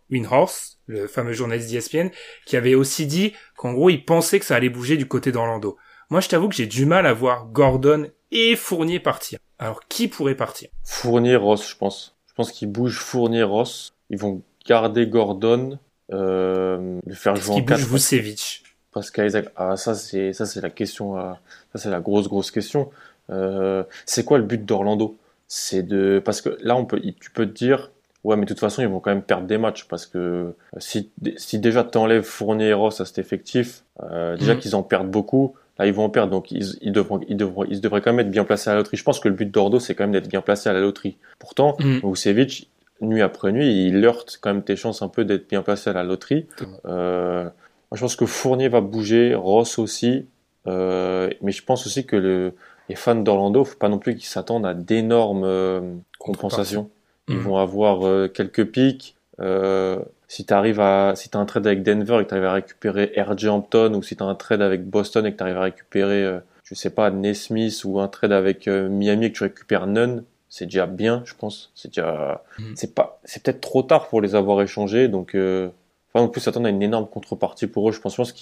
[0.09, 2.09] Windhorst, le fameux journaliste d'ESPN,
[2.45, 5.77] qui avait aussi dit qu'en gros il pensait que ça allait bouger du côté d'Orlando.
[6.09, 9.39] Moi, je t'avoue que j'ai du mal à voir Gordon et Fournier partir.
[9.59, 10.69] Alors, qui pourrait partir?
[10.83, 12.15] Fournier, Ross, je pense.
[12.27, 13.93] Je pense qu'ils bougent Fournier, Ross.
[14.09, 15.79] Ils vont garder Gordon,
[16.11, 20.69] euh, le faire jouer en bouge Vucevic Parce qu'Isaac, ah, ça c'est ça c'est la
[20.69, 21.37] question, ça
[21.75, 22.91] c'est la grosse grosse question.
[23.29, 25.17] Euh, c'est quoi le but d'Orlando?
[25.47, 27.91] C'est de parce que là on peut, tu peux te dire,
[28.23, 30.51] ouais, mais de toute façon ils vont quand même perdre des matchs parce que euh,
[30.77, 34.59] si si déjà t'enlèves Fournier et Ross à cet effectif, euh, déjà mhm.
[34.59, 35.55] qu'ils en perdent beaucoup.
[35.77, 38.25] Là, ils vont en perdre, donc ils, ils, devront, ils, devront, ils devraient quand même
[38.25, 38.97] être bien placés à la loterie.
[38.97, 41.17] Je pense que le but d'Ordo, c'est quand même d'être bien placé à la loterie.
[41.37, 41.99] Pourtant, mm.
[42.03, 42.69] Vucevic,
[43.01, 45.93] nuit après nuit, il heurte quand même tes chances un peu d'être bien placé à
[45.93, 46.45] la loterie.
[46.85, 50.25] Euh, moi, je pense que Fournier va bouger, Ross aussi,
[50.67, 52.53] euh, mais je pense aussi que le,
[52.89, 55.81] les fans d'Orlando, faut pas non plus qu'ils s'attendent à d'énormes euh,
[56.19, 56.89] compensations.
[57.27, 57.39] Ils mm.
[57.39, 59.14] vont avoir euh, quelques pics.
[59.39, 62.45] Euh, si tu arrives à, si t'as un trade avec Denver et que tu arrives
[62.45, 65.43] à récupérer RJ Hampton, ou si tu as un trade avec Boston et que tu
[65.43, 69.43] arrives à récupérer, je sais pas, Nesmith, ou un trade avec Miami et que tu
[69.43, 70.23] récupères Nunn,
[70.55, 71.71] c'est déjà bien, je pense.
[71.75, 72.73] C'est déjà, mm.
[72.75, 75.67] c'est pas, c'est peut-être trop tard pour les avoir échangés, donc, euh,
[76.13, 77.91] enfin, en plus, s'attendre à une énorme contrepartie pour eux.
[77.91, 78.33] Je pense, je pense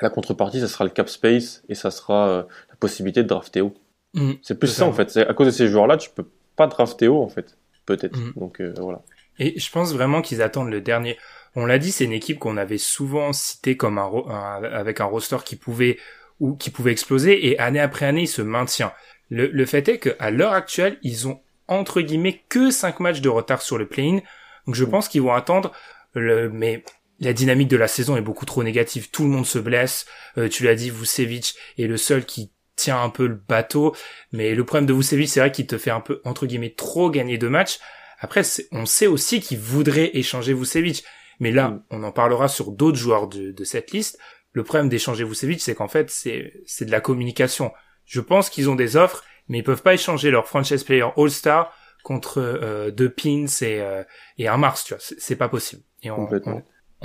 [0.00, 3.62] la contrepartie, ça sera le cap space et ça sera euh, la possibilité de drafter
[3.62, 3.74] haut.
[4.14, 4.34] Mm.
[4.42, 5.10] C'est plus ça, en fait.
[5.10, 7.58] C'est à cause de ces joueurs-là, tu peux pas drafter haut, en fait.
[7.84, 8.16] Peut-être.
[8.16, 8.32] Mm.
[8.36, 9.02] Donc, euh, voilà.
[9.40, 11.18] Et je pense vraiment qu'ils attendent le dernier.
[11.56, 15.06] On l'a dit, c'est une équipe qu'on avait souvent cité comme un, un, avec un
[15.06, 15.98] roster qui pouvait
[16.38, 18.92] ou qui pouvait exploser et année après année il se maintient.
[19.30, 23.28] Le, le fait est qu'à l'heure actuelle, ils ont entre guillemets que 5 matchs de
[23.28, 24.20] retard sur le play-in.
[24.66, 25.72] Donc je pense qu'ils vont attendre
[26.14, 26.84] le, mais
[27.20, 29.10] la dynamique de la saison est beaucoup trop négative.
[29.10, 30.06] Tout le monde se blesse.
[30.38, 33.94] Euh, tu l'as dit, Vucevic est le seul qui tient un peu le bateau.
[34.32, 37.10] Mais le problème de Vucevic, c'est vrai qu'il te fait un peu, entre guillemets, trop
[37.10, 37.78] gagner de matchs.
[38.20, 41.04] Après, on sait aussi qu'il voudrait échanger Vucevic.
[41.40, 41.82] Mais là, mm.
[41.90, 44.18] on en parlera sur d'autres joueurs de, de, cette liste.
[44.52, 47.72] Le problème d'échanger Vucevic, c'est qu'en fait, c'est, c'est de la communication.
[48.04, 51.74] Je pense qu'ils ont des offres mais ils peuvent pas échanger leur franchise player All-Star
[52.04, 54.02] contre euh, deux pins et, euh,
[54.38, 55.82] et un Mars, tu vois, c'est pas possible.
[56.02, 56.62] Et on, on,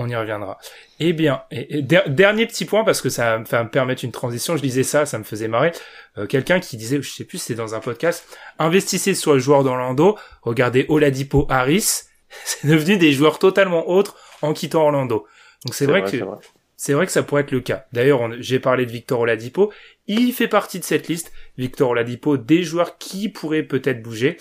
[0.09, 0.57] y reviendra.
[0.99, 4.57] Eh bien, et, dernier petit point parce que ça va me permettre une transition.
[4.57, 5.71] Je disais ça, ça me faisait marrer.
[6.17, 8.25] Euh, quelqu'un qui disait, je sais plus, c'est dans un podcast,
[8.59, 10.17] investissez sur le joueur d'Orlando.
[10.41, 12.03] Regardez Oladipo Harris,
[12.45, 15.25] c'est devenu des joueurs totalement autres en quittant Orlando.
[15.65, 16.17] Donc c'est vrai, que
[16.77, 17.85] c'est vrai que ça pourrait être le cas.
[17.93, 19.71] D'ailleurs, j'ai parlé de Victor Oladipo.
[20.07, 21.31] Il fait partie de cette liste.
[21.57, 24.37] Victor Oladipo, des joueurs qui pourraient peut-être bouger.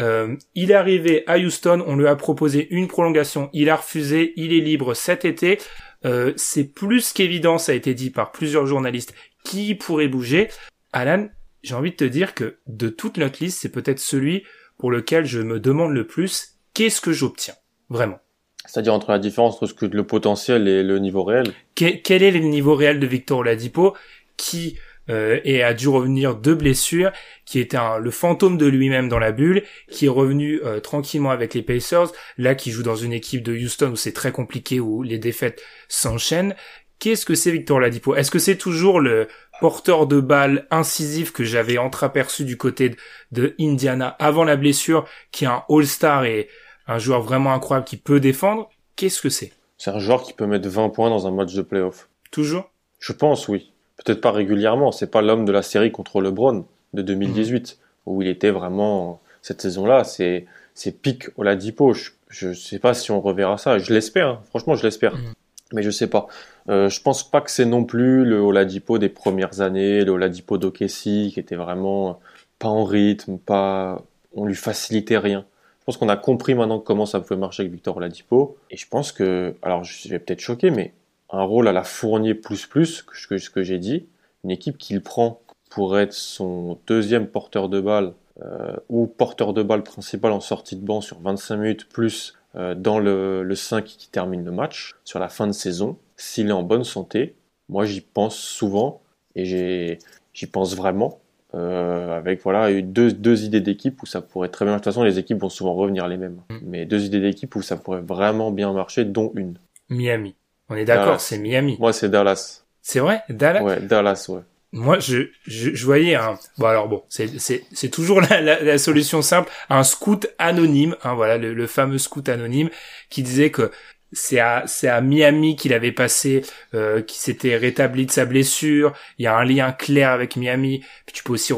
[0.00, 4.32] Euh, il est arrivé à Houston, on lui a proposé une prolongation, il a refusé,
[4.36, 5.58] il est libre cet été.
[6.04, 10.48] Euh, c'est plus qu'évident, ça a été dit par plusieurs journalistes, qui pourrait bouger.
[10.92, 11.28] Alan,
[11.62, 14.44] j'ai envie de te dire que de toute notre liste, c'est peut-être celui
[14.78, 17.54] pour lequel je me demande le plus, qu'est-ce que j'obtiens
[17.90, 18.18] Vraiment?
[18.66, 21.52] C'est-à-dire entre la différence entre ce que le potentiel et le niveau réel?
[21.74, 23.94] Quel, est le niveau réel de Victor Oladipo
[24.36, 24.78] qui
[25.10, 27.12] euh, et a dû revenir de blessures,
[27.44, 31.52] qui était le fantôme de lui-même dans la bulle, qui est revenu euh, tranquillement avec
[31.54, 35.02] les Pacers, là qui joue dans une équipe de Houston où c'est très compliqué, où
[35.02, 36.54] les défaites s'enchaînent.
[36.98, 39.28] Qu'est-ce que c'est Victor Oladipo Est-ce que c'est toujours le
[39.60, 42.96] porteur de balle incisif que j'avais entreaperçu du côté de,
[43.32, 46.48] de Indiana avant la blessure, qui est un All-Star et
[46.86, 49.52] un joueur vraiment incroyable qui peut défendre, qu'est-ce que c'est?
[49.78, 52.08] C'est un joueur qui peut mettre 20 points dans un match de playoff.
[52.30, 52.70] Toujours?
[52.98, 53.72] Je pense, oui.
[54.04, 54.92] Peut-être pas régulièrement.
[54.92, 58.10] C'est pas l'homme de la série contre LeBron de 2018, mmh.
[58.10, 61.92] où il était vraiment, cette saison-là, c'est, c'est pic Oladipo.
[61.92, 63.78] Je, je sais pas si on reverra ça.
[63.78, 64.28] Je l'espère.
[64.28, 64.40] Hein.
[64.48, 65.14] Franchement, je l'espère.
[65.14, 65.32] Mmh.
[65.72, 66.28] mais je sais pas.
[66.68, 70.58] Euh, je pense pas que c'est non plus le Oladipo des premières années, le Oladipo
[70.58, 72.20] d'Okessi qui était vraiment
[72.58, 74.02] pas en rythme, pas,
[74.34, 75.44] on lui facilitait rien.
[75.80, 78.56] Je pense qu'on a compris maintenant comment ça pouvait marcher avec Victor Oladipo.
[78.70, 80.92] Et je pense que, alors je vais peut-être choquer, mais
[81.32, 84.06] un rôle à la Fournier plus plus, que ce que j'ai dit,
[84.44, 85.40] une équipe qu'il prend
[85.70, 88.12] pour être son deuxième porteur de balle
[88.42, 92.74] euh, ou porteur de balle principal en sortie de banc sur 25 minutes plus euh,
[92.74, 96.52] dans le, le 5 qui termine le match sur la fin de saison, s'il est
[96.52, 97.36] en bonne santé,
[97.68, 99.00] moi j'y pense souvent
[99.36, 99.98] et
[100.34, 101.20] j'y pense vraiment.
[101.52, 104.74] Euh, avec voilà deux, deux idées d'équipe où ça pourrait très bien.
[104.74, 106.58] De toute façon, les équipes vont souvent revenir les mêmes, mm.
[106.62, 109.58] mais deux idées d'équipe où ça pourrait vraiment bien marcher, dont une.
[109.88, 110.36] Miami.
[110.70, 111.76] On est d'accord, c'est Miami.
[111.78, 112.62] Moi, c'est Dallas.
[112.80, 113.62] C'est vrai, Dallas?
[113.62, 114.40] Ouais, Dallas, ouais.
[114.72, 116.38] Moi, je, je, je voyais un.
[116.56, 120.96] Bon, alors bon, c'est c'est c'est toujours la, la, la, solution simple, un scout anonyme,
[121.02, 122.70] hein, voilà, le, le fameux scout anonyme
[123.08, 123.72] qui disait que
[124.12, 126.42] c'est à c'est à Miami qu'il avait passé,
[126.74, 128.92] euh, qui s'était rétabli de sa blessure.
[129.18, 130.84] Il y a un lien clair avec Miami.
[131.04, 131.52] Puis tu peux aussi,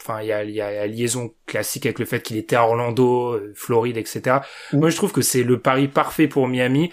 [0.00, 2.64] enfin il y a, y a la liaison classique avec le fait qu'il était à
[2.64, 4.38] Orlando, euh, Floride, etc.
[4.72, 6.90] Moi je trouve que c'est le pari parfait pour Miami.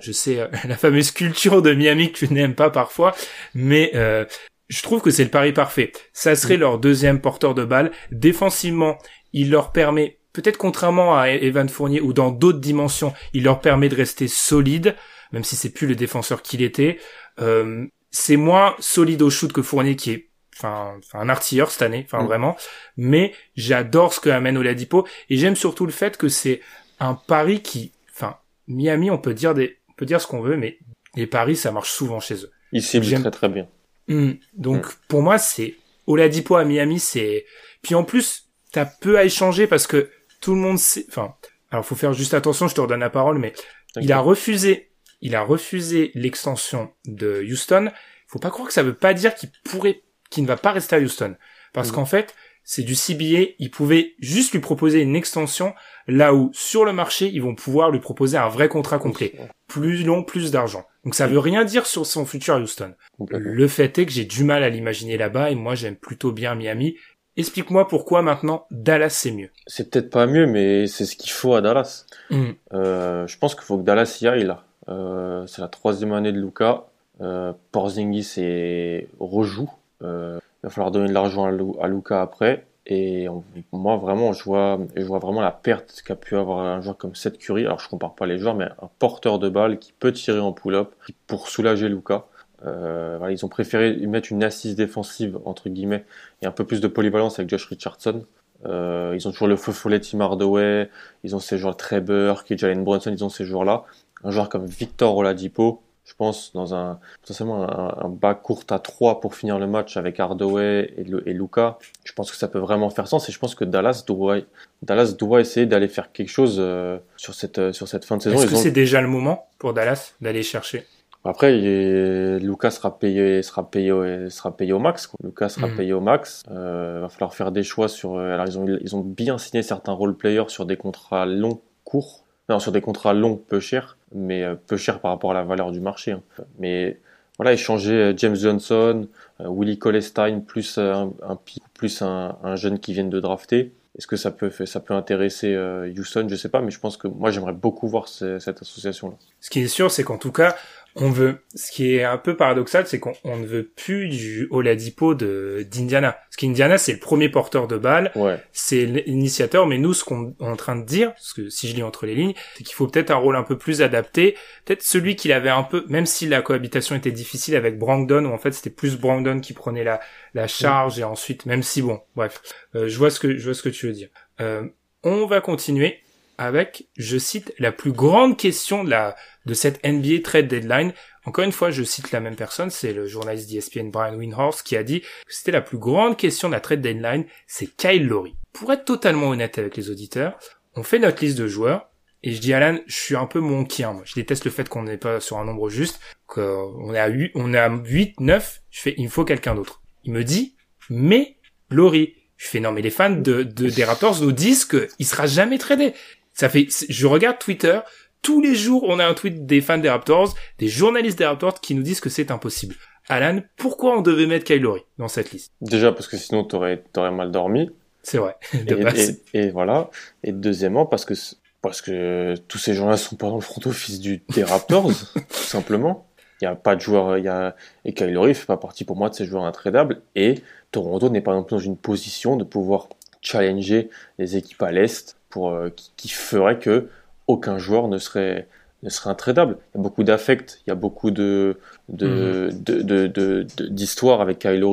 [0.00, 3.14] Je sais euh, la fameuse culture de Miami que tu n'aimes pas parfois,
[3.54, 4.24] mais euh,
[4.68, 5.92] je trouve que c'est le pari parfait.
[6.12, 7.90] Ça serait leur deuxième porteur de balle.
[8.12, 8.98] Défensivement,
[9.32, 13.88] il leur permet peut-être contrairement à Evan Fournier ou dans d'autres dimensions, il leur permet
[13.88, 14.94] de rester solide,
[15.32, 16.98] même si c'est plus le défenseur qu'il était.
[17.40, 20.29] Euh, c'est moins solide au shoot que Fournier qui est
[20.68, 22.26] enfin un artilleur cette année, enfin mm.
[22.26, 22.56] vraiment.
[22.96, 26.60] Mais j'adore ce que amène Oladipo et j'aime surtout le fait que c'est
[26.98, 28.36] un pari qui, enfin
[28.68, 30.78] Miami, on peut dire des, on peut dire ce qu'on veut, mais
[31.14, 32.50] les paris ça marche souvent chez eux.
[32.72, 33.68] Ils ciblent très très bien.
[34.08, 34.32] Mm.
[34.54, 34.90] donc mm.
[35.08, 37.46] pour moi c'est Oladipo à Miami, c'est
[37.82, 41.34] puis en plus t'as peu à échanger parce que tout le monde sait, enfin,
[41.70, 43.52] alors faut faire juste attention, je te redonne la parole, mais
[43.96, 47.90] il a refusé, il a refusé l'extension de Houston.
[48.26, 50.96] Faut pas croire que ça veut pas dire qu'il pourrait, qu'il ne va pas rester
[50.96, 51.36] à Houston.
[51.72, 55.74] Parce qu'en fait, c'est du CBA, ils pouvaient juste lui proposer une extension,
[56.06, 59.34] là où, sur le marché, ils vont pouvoir lui proposer un vrai contrat complet.
[59.66, 60.84] Plus long, plus d'argent.
[61.04, 62.94] Donc ça veut rien dire sur son futur à Houston.
[63.30, 66.54] Le fait est que j'ai du mal à l'imaginer là-bas, et moi j'aime plutôt bien
[66.54, 66.96] Miami,
[67.36, 69.50] Explique-moi pourquoi maintenant Dallas c'est mieux.
[69.66, 72.04] C'est peut-être pas mieux, mais c'est ce qu'il faut à Dallas.
[72.28, 72.50] Hmm.
[72.74, 74.64] Euh, je pense qu'il faut que Dallas y aille là.
[74.88, 76.86] Euh, c'est la troisième année de Luca.
[77.20, 79.70] Euh, Porzingis est rejoue.
[80.02, 82.66] Euh, il va falloir donner de l'argent à, Luca après.
[82.86, 83.28] Et
[83.72, 87.14] moi vraiment, je vois, je vois vraiment la perte qu'a pu avoir un joueur comme
[87.14, 87.64] Seth Curry.
[87.66, 90.52] Alors je compare pas les joueurs, mais un porteur de balle qui peut tirer en
[90.52, 90.94] pull-up
[91.26, 92.26] pour soulager Luca.
[92.66, 96.04] Euh, ils ont préféré mettre une assise défensive entre guillemets
[96.42, 98.24] et un peu plus de polyvalence avec Josh Richardson.
[98.66, 100.90] Euh, ils ont toujours le feu follet Tim Hardaway,
[101.24, 103.84] ils ont ces joueurs Trevor, qui Jalen Brunson, ils ont ces joueurs-là.
[104.24, 108.80] Un joueur comme Victor Oladipo, je pense dans un potentiellement un, un bas court à
[108.80, 111.78] 3 pour finir le match avec Hardaway et, le, et Luca.
[112.02, 114.38] Je pense que ça peut vraiment faire sens et je pense que Dallas doit
[114.82, 118.42] Dallas doit essayer d'aller faire quelque chose euh, sur cette sur cette fin de saison.
[118.42, 120.84] Est-ce que c'est déjà le moment pour Dallas d'aller chercher?
[121.24, 125.06] Après, Lucas sera payé, sera payé, sera payé au max.
[125.06, 125.18] Quoi.
[125.22, 126.42] Lucas sera payé au max.
[126.50, 128.14] Euh, va falloir faire des choix sur.
[128.14, 131.60] Euh, alors ils ont, ils ont bien signé certains role players sur des contrats longs,
[131.84, 132.24] courts.
[132.48, 135.42] Non, sur des contrats longs, peu chers, mais euh, peu chers par rapport à la
[135.42, 136.12] valeur du marché.
[136.12, 136.22] Hein.
[136.58, 136.98] Mais
[137.38, 141.38] voilà, échanger euh, James Johnson, Willie Colestein plus un, un
[141.74, 143.72] plus un, un, jeune qui vient de drafter.
[143.98, 145.56] Est-ce que ça peut, ça peut intéresser
[145.98, 146.26] Houston?
[146.28, 149.14] Je sais pas, mais je pense que moi j'aimerais beaucoup voir cette association-là.
[149.40, 150.56] Ce qui est sûr, c'est qu'en tout cas,
[150.96, 155.14] on veut, ce qui est un peu paradoxal, c'est qu'on ne veut plus du Oladipo
[155.14, 156.12] de d'Indiana.
[156.12, 158.12] Parce qu'Indiana, c'est le premier porteur de balle,
[158.52, 161.76] c'est l'initiateur, mais nous, ce qu'on est en train de dire, parce que si je
[161.76, 164.82] lis entre les lignes, c'est qu'il faut peut-être un rôle un peu plus adapté, peut-être
[164.82, 168.38] celui qu'il avait un peu, même si la cohabitation était difficile avec Brandon, où en
[168.38, 170.00] fait c'était plus Brandon qui prenait la,
[170.34, 172.42] la charge, et ensuite, même si bon, bref,
[172.74, 174.08] euh, je vois ce que je vois ce que tu veux dire.
[174.40, 174.66] Euh,
[175.02, 176.00] on va continuer
[176.40, 179.14] avec, je cite, la plus grande question de la
[179.46, 180.92] de cette NBA trade deadline.
[181.24, 184.76] Encore une fois, je cite la même personne, c'est le journaliste d'ESPN Brian Windhorst qui
[184.76, 188.34] a dit que c'était la plus grande question de la trade deadline, c'est Kyle Lowry.
[188.52, 190.38] Pour être totalement honnête avec les auditeurs,
[190.74, 191.90] on fait notre liste de joueurs,
[192.22, 194.02] et je dis Alan, je suis un peu monkien, moi.
[194.04, 197.32] Je déteste le fait qu'on n'est pas sur un nombre juste, qu'on est à 8,
[197.34, 199.82] on est à 8, 9, je fais, il me faut quelqu'un d'autre.
[200.04, 200.56] Il me dit,
[200.88, 201.36] mais
[201.70, 202.14] Lowry.
[202.36, 205.58] Je fais, non, mais les fans de, de des Raptors nous disent qu'il sera jamais
[205.58, 205.92] tradé.
[206.40, 207.80] Ça fait, je regarde Twitter,
[208.22, 211.60] tous les jours, on a un tweet des fans des Raptors, des journalistes des Raptors
[211.60, 212.76] qui nous disent que c'est impossible.
[213.10, 215.52] Alan, pourquoi on devait mettre Kyle Lowry dans cette liste?
[215.60, 217.68] Déjà parce que sinon t'aurais aurais mal dormi.
[218.02, 218.36] C'est vrai.
[219.34, 219.90] et, voilà.
[220.24, 221.12] Et deuxièmement parce que
[221.60, 225.36] parce que tous ces gens-là sont pas dans le front office du, des Raptors, tout
[225.36, 226.08] simplement.
[226.40, 229.10] Il n'y a pas de joueur, il y a, et fait pas partie pour moi
[229.10, 230.36] de ces joueurs intradables, et
[230.72, 232.88] Toronto n'est pas non plus dans une position de pouvoir
[233.20, 236.88] challenger les équipes à l'Est pour, euh, qui, qui, ferait que
[237.26, 238.48] aucun joueur ne serait,
[238.82, 239.56] ne serait intradable.
[239.74, 243.08] Il y a beaucoup d'affect, il y a beaucoup de, de, mmh.
[243.08, 244.64] de, d'histoire avec Kyle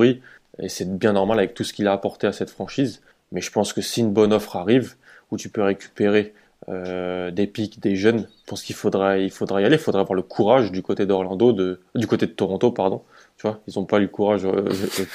[0.60, 3.02] et c'est bien normal avec tout ce qu'il a apporté à cette franchise.
[3.32, 4.96] Mais je pense que si une bonne offre arrive,
[5.32, 6.34] où tu peux récupérer
[6.70, 9.76] euh, des pics, des jeunes, je pense qu'il faudra, il faudra y aller.
[9.76, 13.04] Il faudra avoir le courage du côté d'Orlando, de, du côté de Toronto, pardon.
[13.38, 14.46] Tu vois, ils n'ont pas eu le courage.
[14.46, 14.70] Euh,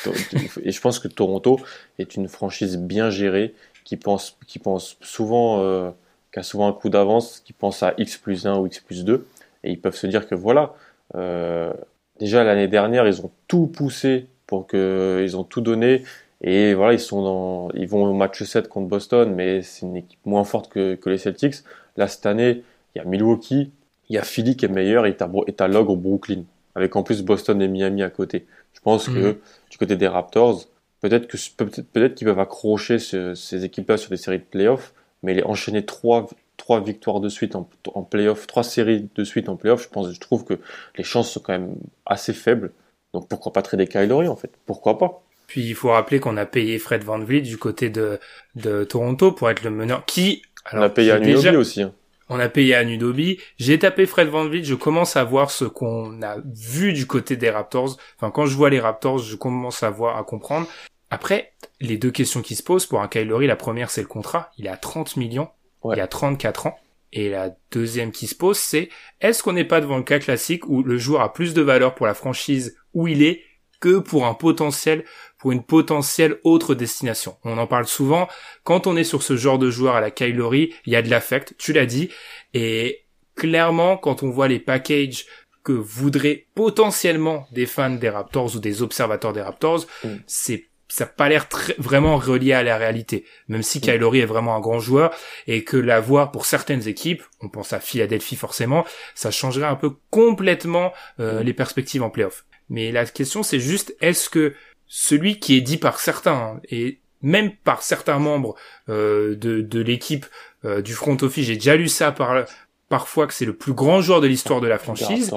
[0.63, 1.59] et je pense que Toronto
[1.99, 5.91] est une franchise bien gérée, qui pense, qui pense souvent, euh,
[6.33, 9.05] qui a souvent un coup d'avance, qui pense à X plus 1 ou X plus
[9.05, 9.27] 2.
[9.65, 10.75] Et ils peuvent se dire que voilà,
[11.15, 11.73] euh,
[12.19, 16.05] déjà l'année dernière, ils ont tout poussé pour que, ils ont tout donné
[16.43, 19.97] et voilà, ils sont dans, ils vont au match 7 contre Boston, mais c'est une
[19.97, 21.57] équipe moins forte que, que, les Celtics.
[21.97, 22.65] Là, cette année,
[22.95, 23.71] il y a Milwaukee,
[24.09, 26.43] il y a Philly qui est meilleur et t'as Log au Brooklyn.
[26.75, 28.47] Avec en plus Boston et Miami à côté.
[28.73, 29.37] Je pense que mhm.
[29.71, 30.65] du côté des Raptors,
[31.03, 34.95] peut-être que peut-être peut qu'ils peuvent accrocher ce, ces équipes-là sur des séries de playoffs,
[35.23, 39.49] mais les enchaîner trois trois victoires de suite en, en playoff, trois séries de suite
[39.49, 40.55] en playoff, je pense, je trouve que
[40.97, 41.75] les chances sont quand même
[42.07, 42.73] assez faibles.
[43.13, 44.51] Donc pourquoi pas trader Kyle en fait?
[44.65, 45.23] Pourquoi pas?
[45.49, 48.19] Puis il faut rappeler qu'on a payé Fred Van Vliet du côté de,
[48.55, 50.05] de Toronto pour être le meneur.
[50.07, 51.83] Qui alors, On a payé à Nudobi aussi.
[51.83, 51.93] Hein.
[52.29, 53.39] On a payé à Nudobi.
[53.59, 54.65] J'ai tapé Fred Van Vliet.
[54.65, 57.99] Je commence à voir ce qu'on a vu du côté des Raptors.
[58.17, 60.67] Enfin, quand je vois les Raptors, je commence à voir, à comprendre.
[61.13, 64.51] Après, les deux questions qui se posent pour un Kyle la première c'est le contrat.
[64.57, 65.51] Il a 30 millions.
[65.85, 66.79] Il a 34 ans.
[67.13, 68.89] Et la deuxième qui se pose, c'est
[69.21, 71.95] est-ce qu'on n'est pas devant le cas classique où le joueur a plus de valeur
[71.95, 73.43] pour la franchise où il est
[73.81, 75.05] que pour un potentiel
[75.37, 77.37] pour une potentielle autre destination?
[77.45, 78.27] On en parle souvent.
[78.65, 81.11] Quand on est sur ce genre de joueur à la Kylori, il y a de
[81.11, 82.09] l'affect, tu l'as dit.
[82.55, 83.05] Et
[83.37, 85.27] clairement, quand on voit les packages
[85.63, 90.09] que voudraient potentiellement des fans des Raptors ou des observateurs des Raptors, mm.
[90.27, 93.25] c'est ça n'a pas l'air vraiment relié à la réalité.
[93.49, 93.81] Même si mm.
[93.81, 95.11] Kylori est vraiment un grand joueur
[95.47, 99.93] et que l'avoir pour certaines équipes, on pense à Philadelphie forcément, ça changerait un peu
[100.11, 101.45] complètement euh, mm.
[101.45, 102.45] les perspectives en playoff.
[102.69, 104.53] Mais la question c'est juste est-ce que
[104.87, 108.55] celui qui est dit par certains et même par certains membres
[108.91, 110.27] euh, de, de l'équipe
[110.67, 112.45] euh, du front office, j'ai déjà lu ça par
[112.91, 115.33] parfois que c'est le plus grand joueur de l'histoire de la franchise.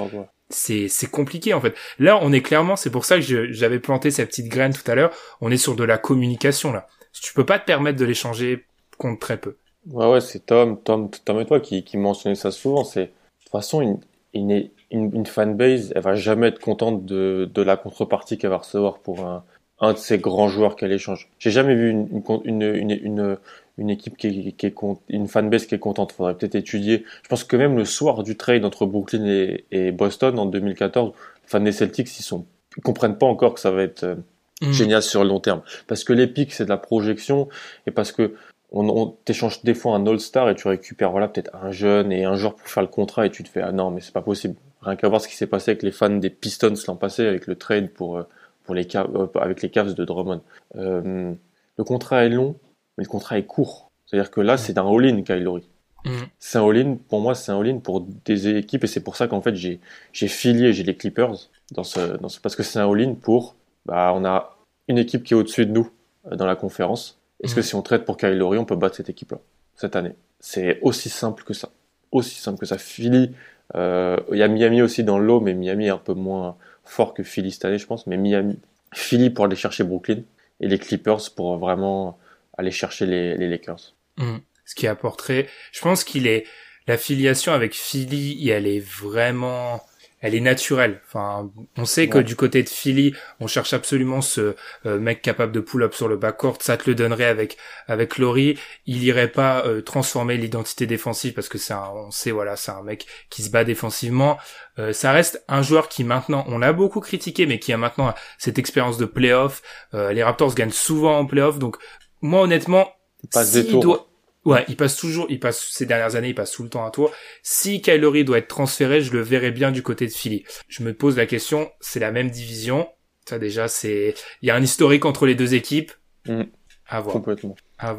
[0.48, 1.74] C'est c'est compliqué en fait.
[1.98, 4.94] Là, on est clairement, c'est pour ça que j'avais planté cette petite graine tout à
[4.94, 5.12] l'heure.
[5.40, 6.86] On est sur de la communication là.
[7.12, 8.64] Tu peux pas te permettre de l'échanger
[8.98, 9.56] contre très peu.
[9.90, 12.84] Ouais ouais, c'est Tom, Tom, Tom et toi qui qui mentionnait ça souvent.
[12.84, 13.10] C'est de
[13.42, 14.00] toute façon une,
[14.34, 18.58] une, une, une fanbase, elle va jamais être contente de, de la contrepartie qu'elle va
[18.58, 19.44] recevoir pour un,
[19.80, 21.28] un de ces grands joueurs qu'elle échange.
[21.38, 23.38] J'ai jamais vu une, une, une, une,
[23.78, 24.74] une équipe qui est, qui est
[25.08, 26.12] une fanbase qui est contente.
[26.12, 27.04] Faudrait peut-être étudier.
[27.22, 31.12] Je pense que même le soir du trade entre Brooklyn et, et Boston en 2014,
[31.12, 34.16] les fans des Celtics, ils sont, ils comprennent pas encore que ça va être euh,
[34.62, 34.72] mm.
[34.72, 35.62] génial sur le long terme.
[35.86, 37.48] Parce que les pics, c'est de la projection
[37.86, 38.34] et parce que
[38.72, 42.24] on, on t'échange des fois un All-Star et tu récupères voilà peut-être un jeune et
[42.24, 44.22] un joueur pour faire le contrat et tu te fais ah non mais c'est pas
[44.22, 44.56] possible.
[44.82, 47.46] Rien qu'à voir ce qui s'est passé avec les fans des Pistons l'an passé avec
[47.46, 48.24] le trade pour euh,
[48.64, 50.42] pour les euh, avec les Cavs de Drummond.
[50.76, 51.32] Euh,
[51.78, 52.56] le contrat est long,
[52.96, 53.90] mais le contrat est court.
[54.06, 55.68] C'est-à-dire que là, c'est un all-in, Kyle Lowry.
[56.04, 56.10] Mm.
[56.38, 59.26] C'est un all-in, pour moi, c'est un all-in pour des équipes, et c'est pour ça
[59.28, 59.80] qu'en fait, j'ai,
[60.12, 61.34] j'ai filié, j'ai les Clippers
[61.72, 64.56] dans ce, dans ce, parce que c'est un all-in pour, bah, on a
[64.88, 65.90] une équipe qui est au-dessus de nous
[66.30, 67.18] dans la conférence.
[67.42, 67.64] Est-ce que mm.
[67.64, 69.38] si on traite pour Kyle Lowry, on peut battre cette équipe-là,
[69.74, 70.14] cette année?
[70.40, 71.70] C'est aussi simple que ça.
[72.12, 72.78] Aussi simple que ça.
[72.78, 73.32] Philly,
[73.74, 77.14] euh, il y a Miami aussi dans l'eau, mais Miami est un peu moins fort
[77.14, 78.06] que Philly cette année, je pense.
[78.06, 78.58] Mais Miami,
[78.94, 80.20] Philly pour aller chercher Brooklyn
[80.60, 82.18] et les Clippers pour vraiment
[82.56, 83.94] aller chercher les, les Lakers.
[84.16, 84.38] Mmh.
[84.64, 86.44] Ce qui apporterait, je pense qu'il est
[86.86, 89.82] l'affiliation avec Philly, elle est vraiment
[90.26, 91.00] elle est naturelle.
[91.06, 95.52] Enfin, on sait que du côté de Philly, on cherche absolument ce euh, mec capable
[95.52, 96.56] de pull-up sur le backcourt.
[96.60, 98.58] Ça te le donnerait avec avec Laurie.
[98.86, 102.72] Il irait pas euh, transformer l'identité défensive parce que c'est un, on sait voilà, c'est
[102.72, 104.38] un mec qui se bat défensivement.
[104.78, 108.14] Euh, ça reste un joueur qui maintenant, on l'a beaucoup critiqué, mais qui a maintenant
[108.38, 109.62] cette expérience de playoff.
[109.92, 111.76] les Raptors gagnent souvent en playoff, donc
[112.22, 112.88] moi honnêtement,
[113.32, 114.08] s'il doit
[114.46, 116.92] Ouais, il passe toujours, il passe ces dernières années, il passe tout le temps à
[116.92, 117.10] toi.
[117.42, 120.44] Si Kylori doit être transféré, je le verrai bien du côté de Philly.
[120.68, 122.88] Je me pose la question, c'est la même division.
[123.28, 125.90] Ça déjà, c'est, il y a un historique entre les deux équipes.
[126.26, 126.42] Mm.
[126.88, 127.12] À voir.
[127.12, 127.56] Complètement.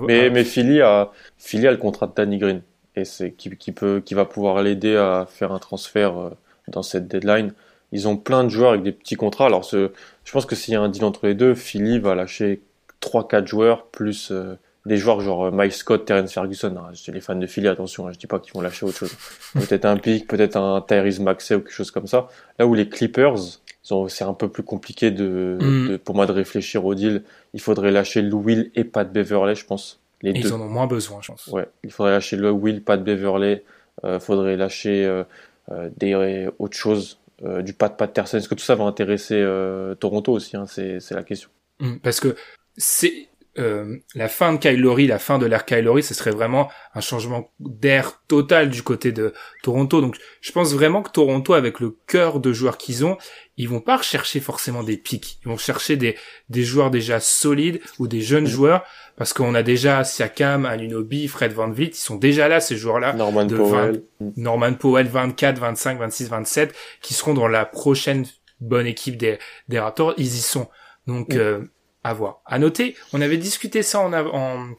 [0.07, 2.61] mais, mais Philly a, Philly a le contrat de Danny Green
[2.95, 6.29] et c'est qui, qui peut, qui va pouvoir l'aider à faire un transfert euh,
[6.69, 7.53] dans cette deadline.
[7.91, 9.47] Ils ont plein de joueurs avec des petits contrats.
[9.47, 9.91] Alors, ce,
[10.23, 12.61] je pense que s'il y a un deal entre les deux, Philly va lâcher
[13.01, 14.31] 3-4 joueurs plus.
[14.31, 16.73] Euh, des joueurs genre Mike Scott, Terence Ferguson.
[16.77, 19.13] Hein, les fans de Philly, attention, hein, je dis pas qu'ils vont lâcher autre chose.
[19.53, 22.29] peut-être un pick, peut-être un Tyrese Maxey ou quelque chose comme ça.
[22.57, 23.59] Là où les Clippers,
[24.07, 25.89] c'est un peu plus compliqué de, mm.
[25.89, 27.23] de, pour moi de réfléchir au deal.
[27.53, 29.99] Il faudrait lâcher Lou Will et Pat Beverley, je pense.
[30.21, 31.47] Les Ils en ont moins besoin, je pense.
[31.47, 33.65] Ouais, il faudrait lâcher Lou Will, Pat Beverley.
[34.05, 35.23] Euh, faudrait lâcher euh,
[35.71, 38.37] euh des autre chose, euh, du Pat Patterson.
[38.37, 41.49] Est-ce que tout ça va intéresser euh, Toronto aussi hein, C'est la question.
[41.79, 42.35] Mm, parce que
[42.77, 43.27] c'est
[43.59, 47.49] euh, la fin de Kylori, la fin de l'ère Kylori, ce serait vraiment un changement
[47.59, 49.99] d'air total du côté de Toronto.
[49.99, 53.17] Donc, je pense vraiment que Toronto, avec le cœur de joueurs qu'ils ont,
[53.57, 55.39] ils vont pas rechercher forcément des pics.
[55.43, 56.15] Ils vont chercher des,
[56.49, 58.83] des joueurs déjà solides ou des jeunes joueurs
[59.15, 63.13] parce qu'on a déjà Siakam, Anunobi, Fred Van Vliet, ils sont déjà là, ces joueurs-là.
[63.13, 64.03] Norman Powell.
[64.35, 68.25] Norman Powell, 24, 25, 26, 27, qui seront dans la prochaine
[68.61, 70.13] bonne équipe des, des Raptors.
[70.17, 70.69] Ils y sont.
[71.07, 71.63] Donc, euh,
[72.07, 72.41] à voir.
[72.45, 74.69] À noter, on avait discuté ça en, en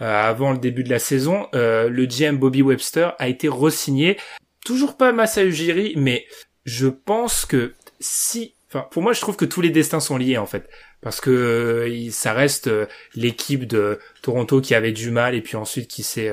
[0.00, 1.46] euh, avant le début de la saison.
[1.54, 4.18] Euh, le GM Bobby Webster a été resigné.
[4.64, 6.26] Toujours pas Massa Ujiri, mais
[6.64, 10.38] je pense que si, enfin, pour moi, je trouve que tous les destins sont liés
[10.38, 10.68] en fait,
[11.02, 12.68] parce que euh, ça reste
[13.14, 16.32] l'équipe de Toronto qui avait du mal et puis ensuite qui s'est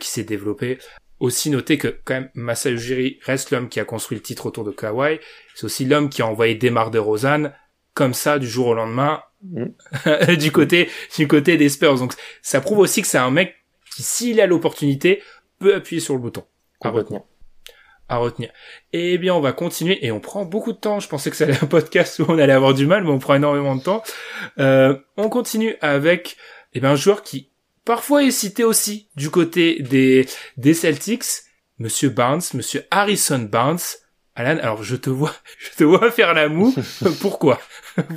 [0.00, 0.78] qui s'est développé.
[1.18, 4.64] Aussi noter que quand même Massa Ujiri reste l'homme qui a construit le titre autour
[4.64, 5.18] de Kawhi.
[5.54, 7.52] C'est aussi l'homme qui a envoyé Demar de Rosanne
[7.94, 9.22] comme ça du jour au lendemain
[9.52, 10.34] Mm.
[10.36, 11.98] du côté du côté des Spurs.
[11.98, 13.54] Donc ça prouve aussi que c'est un mec
[13.94, 15.22] qui, s'il a l'opportunité,
[15.58, 16.44] peut appuyer sur le bouton.
[16.82, 17.22] À retenir.
[18.08, 18.50] À retenir.
[18.92, 21.00] Eh bien, on va continuer et on prend beaucoup de temps.
[21.00, 23.18] Je pensais que ça allait un podcast où on allait avoir du mal, mais on
[23.18, 24.02] prend énormément de temps.
[24.58, 26.36] Euh, on continue avec
[26.74, 27.50] eh bien, un joueur qui
[27.84, 30.26] parfois est cité aussi du côté des,
[30.56, 31.24] des Celtics,
[31.78, 33.78] Monsieur Barnes, Monsieur Harrison Barnes.
[34.36, 36.74] Alan, alors je te vois, je te vois faire la moue.
[37.20, 37.58] Pourquoi?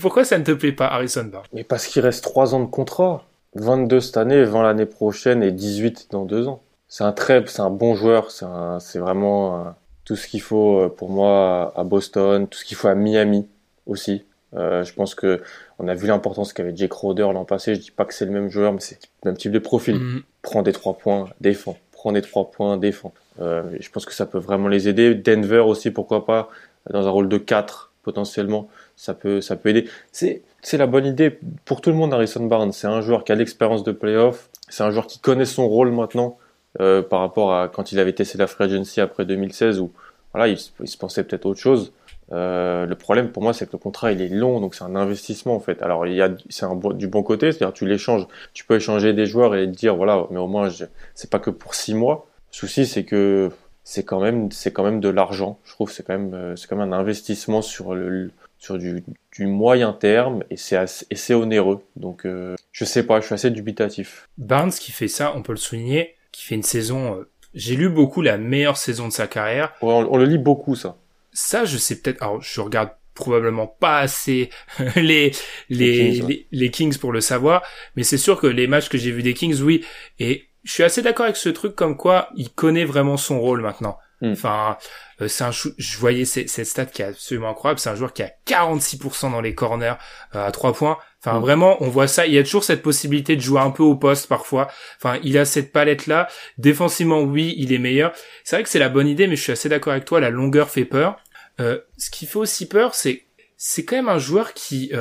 [0.01, 2.69] Pourquoi ça ne te plaît pas, Harrison Barnes Mais parce qu'il reste 3 ans de
[2.69, 3.25] contrat.
[3.55, 6.61] 22 cette année, 20 l'année prochaine et 18 dans 2 ans.
[6.87, 8.31] C'est un très, c'est un bon joueur.
[8.31, 9.69] C'est vraiment euh,
[10.03, 13.47] tout ce qu'il faut euh, pour moi à Boston, tout ce qu'il faut à Miami
[13.85, 14.25] aussi.
[14.55, 15.41] Euh, je pense que
[15.77, 17.75] on a vu l'importance qu'avait Jake Roder l'an passé.
[17.75, 19.95] Je dis pas que c'est le même joueur, mais c'est le même type de profil.
[19.95, 20.23] Mm.
[20.41, 21.77] Prends des trois points, défend.
[21.91, 23.13] Prends des trois points, défend.
[23.41, 25.15] Euh, je pense que ça peut vraiment les aider.
[25.15, 26.49] Denver aussi, pourquoi pas,
[26.89, 28.69] dans un rôle de 4 potentiellement
[28.99, 29.87] ça peut, ça peut aider.
[30.11, 32.73] C'est, c'est la bonne idée pour tout le monde, Harrison Barnes.
[32.73, 34.49] C'est un joueur qui a l'expérience de playoff.
[34.67, 36.37] C'est un joueur qui connaît son rôle maintenant
[36.81, 39.91] euh, par rapport à quand il avait testé la free agency après 2016 où
[40.33, 41.93] voilà, il, se pensait peut-être autre chose.
[42.31, 44.95] Euh, le problème pour moi, c'est que le contrat il est long, donc c'est un
[44.95, 45.81] investissement en fait.
[45.81, 49.13] Alors il y a, c'est un du bon côté, c'est-à-dire tu l'échanges, tu peux échanger
[49.13, 50.69] des joueurs et dire voilà, mais au moins
[51.15, 52.28] c'est pas que pour six mois.
[52.51, 53.51] Le souci c'est que
[53.83, 55.59] c'est quand même, c'est quand même de l'argent.
[55.65, 59.03] Je trouve c'est quand même, euh, c'est quand même un investissement sur le, sur du,
[59.31, 60.77] du moyen terme et c'est
[61.09, 61.81] et c'est onéreux.
[61.95, 64.29] Donc euh, je sais pas, je suis assez dubitatif.
[64.37, 67.15] Barnes qui fait ça, on peut le souligner, qui fait une saison.
[67.15, 69.73] Euh, j'ai lu beaucoup la meilleure saison de sa carrière.
[69.81, 70.97] on, le lit beaucoup ça.
[71.33, 72.21] Ça, je sais peut-être.
[72.21, 74.51] Alors, je regarde probablement pas assez
[74.95, 75.31] les
[75.69, 77.63] les, les, Kings, les, Kings pour le savoir,
[77.95, 79.83] mais c'est sûr que les matchs que j'ai vus des Kings, oui.
[80.19, 83.61] Et je suis assez d'accord avec ce truc comme quoi il connaît vraiment son rôle
[83.61, 83.97] maintenant.
[84.21, 84.33] Hmm.
[84.33, 84.77] Enfin,
[85.21, 87.79] euh, c'est un je voyais cette stat qui est absolument incroyable.
[87.79, 89.95] C'est un joueur qui a 46% dans les corners
[90.35, 90.97] euh, à trois points.
[91.23, 91.41] Enfin, mm.
[91.41, 92.25] vraiment, on voit ça.
[92.25, 94.67] Il y a toujours cette possibilité de jouer un peu au poste parfois.
[94.97, 96.27] Enfin, il a cette palette là.
[96.57, 98.11] Défensivement, oui, il est meilleur.
[98.43, 100.19] C'est vrai que c'est la bonne idée, mais je suis assez d'accord avec toi.
[100.19, 101.17] La longueur fait peur.
[101.61, 104.91] Euh, ce qui fait aussi peur, c'est c'est quand même un joueur qui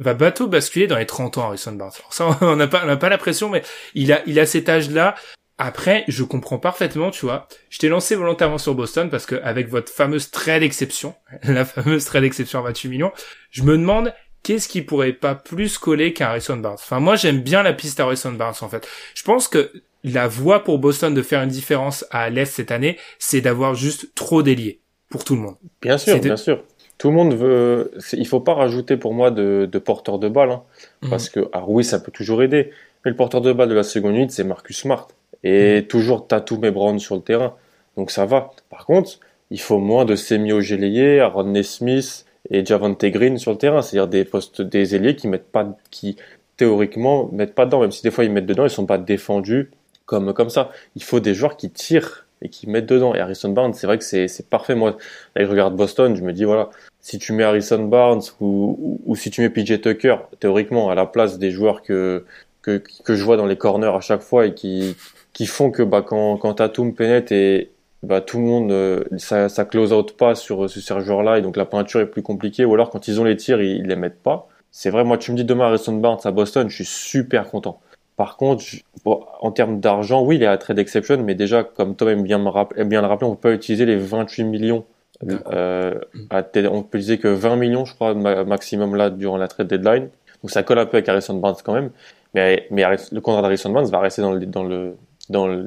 [0.00, 1.92] va bateau basculer dans les 30 ans, Harrison Barnes.
[2.10, 3.62] ça, on n'a pas, on n'a pas la pression, mais
[3.94, 5.14] il a, il a cet âge-là.
[5.58, 7.46] Après, je comprends parfaitement, tu vois.
[7.68, 12.04] Je t'ai lancé volontairement sur Boston parce que avec votre fameuse trade exception, la fameuse
[12.06, 13.12] trade exception à 28 millions,
[13.50, 16.78] je me demande qu'est-ce qui pourrait pas plus coller qu'un Harrison Barnes.
[16.80, 18.88] Enfin, moi, j'aime bien la piste Harrison Barnes, en fait.
[19.14, 19.70] Je pense que
[20.02, 24.14] la voie pour Boston de faire une différence à l'Est cette année, c'est d'avoir juste
[24.14, 24.80] trop d'ailiers
[25.10, 25.56] pour tout le monde.
[25.82, 26.64] Bien sûr, bien sûr.
[27.00, 27.92] Tout le monde veut.
[28.12, 30.62] Il faut pas rajouter pour moi de, de porteur de balle, hein,
[31.00, 31.08] mhm.
[31.08, 32.72] parce que ah oui, ça peut toujours aider.
[33.02, 35.08] Mais le porteur de balle de la seconde unité, c'est Marcus Smart
[35.42, 35.84] et mm.
[35.84, 37.54] toujours Tatum et Brown sur le terrain.
[37.96, 38.50] Donc ça va.
[38.68, 39.18] Par contre,
[39.50, 44.06] il faut moins de Semio Gélayé, Rodney Smith et Javante Green sur le terrain, c'est-à-dire
[44.06, 46.16] des postes des ailiers qui mettent pas qui
[46.58, 49.70] théoriquement mettent pas dedans, même si des fois ils mettent dedans, ils sont pas défendus
[50.04, 50.70] comme comme ça.
[50.96, 53.14] Il faut des joueurs qui tirent et qui mettent dedans.
[53.14, 54.74] Et Harrison Barnes, c'est vrai que c'est parfait.
[54.74, 54.96] Moi,
[55.36, 56.70] là, je regarde Boston, je me dis voilà,
[57.00, 61.06] si tu mets Harrison Barnes ou, ou, si tu mets PJ Tucker, théoriquement à la
[61.06, 62.24] place des joueurs que
[62.62, 64.96] que que je vois dans les corners à chaque fois et qui
[65.32, 67.70] qui font que bah, quand, quand Tatum pénètre et
[68.02, 71.56] bah, tout le monde, euh, ça, close out pas sur, sur ces joueurs-là et donc
[71.56, 74.22] la peinture est plus compliquée ou alors quand ils ont les tirs, ils, les mettent
[74.22, 74.48] pas.
[74.70, 77.80] C'est vrai, moi tu me dis demain Harrison Barnes à Boston, je suis super content
[78.20, 78.62] Par contre,
[79.06, 82.36] en termes d'argent, oui, il est à trade exception, mais déjà, comme Tom aime bien,
[82.36, 84.84] me bien le rappeler, on peut pas utiliser les 28 millions.
[85.26, 85.94] Euh,
[86.28, 90.10] à, on peut utiliser que 20 millions, je crois, maximum là durant la trade deadline.
[90.42, 91.88] Donc ça colle un peu avec Harrison Barnes quand même.
[92.34, 94.98] Mais, mais le contrat d'Harrison Barnes va rester dans le, dans le,
[95.30, 95.66] dans le,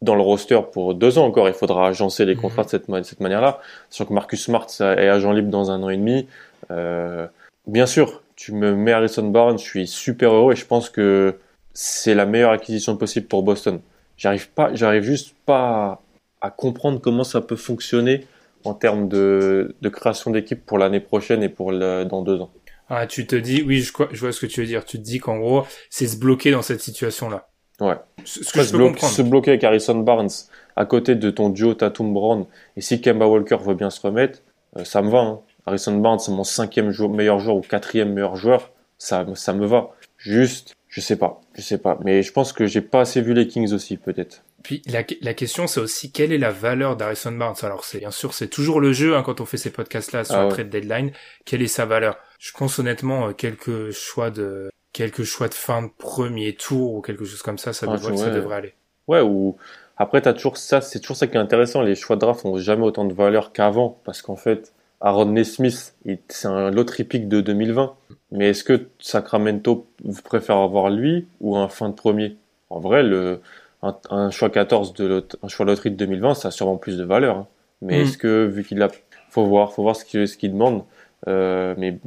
[0.00, 1.46] dans le roster pour deux ans encore.
[1.46, 3.60] Il faudra agencer les contrats de cette, cette manière-là.
[3.90, 6.26] Sachant que Marcus Smart est agent libre dans un an et demi.
[6.70, 7.26] Euh,
[7.66, 11.36] bien sûr, tu me mets Harrison Barnes, je suis super heureux et je pense que
[11.74, 13.80] c'est la meilleure acquisition possible pour Boston.
[14.16, 16.02] J'arrive pas, j'arrive juste pas
[16.40, 18.26] à, comprendre comment ça peut fonctionner
[18.64, 22.50] en termes de, de création d'équipe pour l'année prochaine et pour le, dans deux ans.
[22.88, 24.84] Ah, tu te dis, oui, je, je vois ce que tu veux dire.
[24.84, 27.48] Tu te dis qu'en gros, c'est se bloquer dans cette situation-là.
[27.80, 27.96] Ouais.
[28.24, 30.28] Ce, que je se bloquer avec Harrison Barnes
[30.76, 32.46] à côté de ton duo Tatum Brown
[32.76, 34.40] et si Kemba Walker veut bien se remettre,
[34.76, 35.20] euh, ça me va.
[35.20, 35.40] Hein.
[35.66, 38.70] Harrison Barnes, c'est mon cinquième meilleur joueur ou quatrième meilleur joueur.
[38.98, 39.90] Ça, ça me va.
[40.16, 41.98] Juste, je sais pas, je sais pas.
[42.04, 44.44] Mais je pense que j'ai pas assez vu les Kings aussi, peut-être.
[44.62, 47.56] Puis la, la question, c'est aussi quelle est la valeur d'Harrison Barnes?
[47.62, 50.36] Alors c'est bien sûr, c'est toujours le jeu hein, quand on fait ces podcasts-là sur
[50.36, 51.10] ah la trade deadline.
[51.46, 52.18] Quelle est sa valeur?
[52.38, 57.00] Je pense honnêtement euh, quelques choix de quelques choix de fin de premier tour ou
[57.00, 58.74] quelque chose comme ça, ça, ah, devrait, ça devrait aller.
[59.08, 59.56] Ouais, ou
[59.96, 61.80] après t'as toujours ça, c'est toujours ça qui est intéressant.
[61.80, 65.94] Les choix de draft ont jamais autant de valeur qu'avant parce qu'en fait, Aaron Smith,
[66.28, 67.96] c'est un l'autre pick de 2020.
[68.32, 69.86] Mais est-ce que Sacramento
[70.24, 72.36] préfère avoir lui ou un fin de premier?
[72.70, 73.40] En vrai, le
[73.82, 77.36] un, choix 14 de un choix loterie de 2020, ça a sûrement plus de valeur.
[77.36, 77.46] Hein.
[77.82, 78.02] Mais mm.
[78.02, 78.88] est-ce que vu qu'il a,
[79.28, 80.84] faut voir, faut voir ce qu'il ce qu'il demande.
[81.28, 81.98] Euh, mais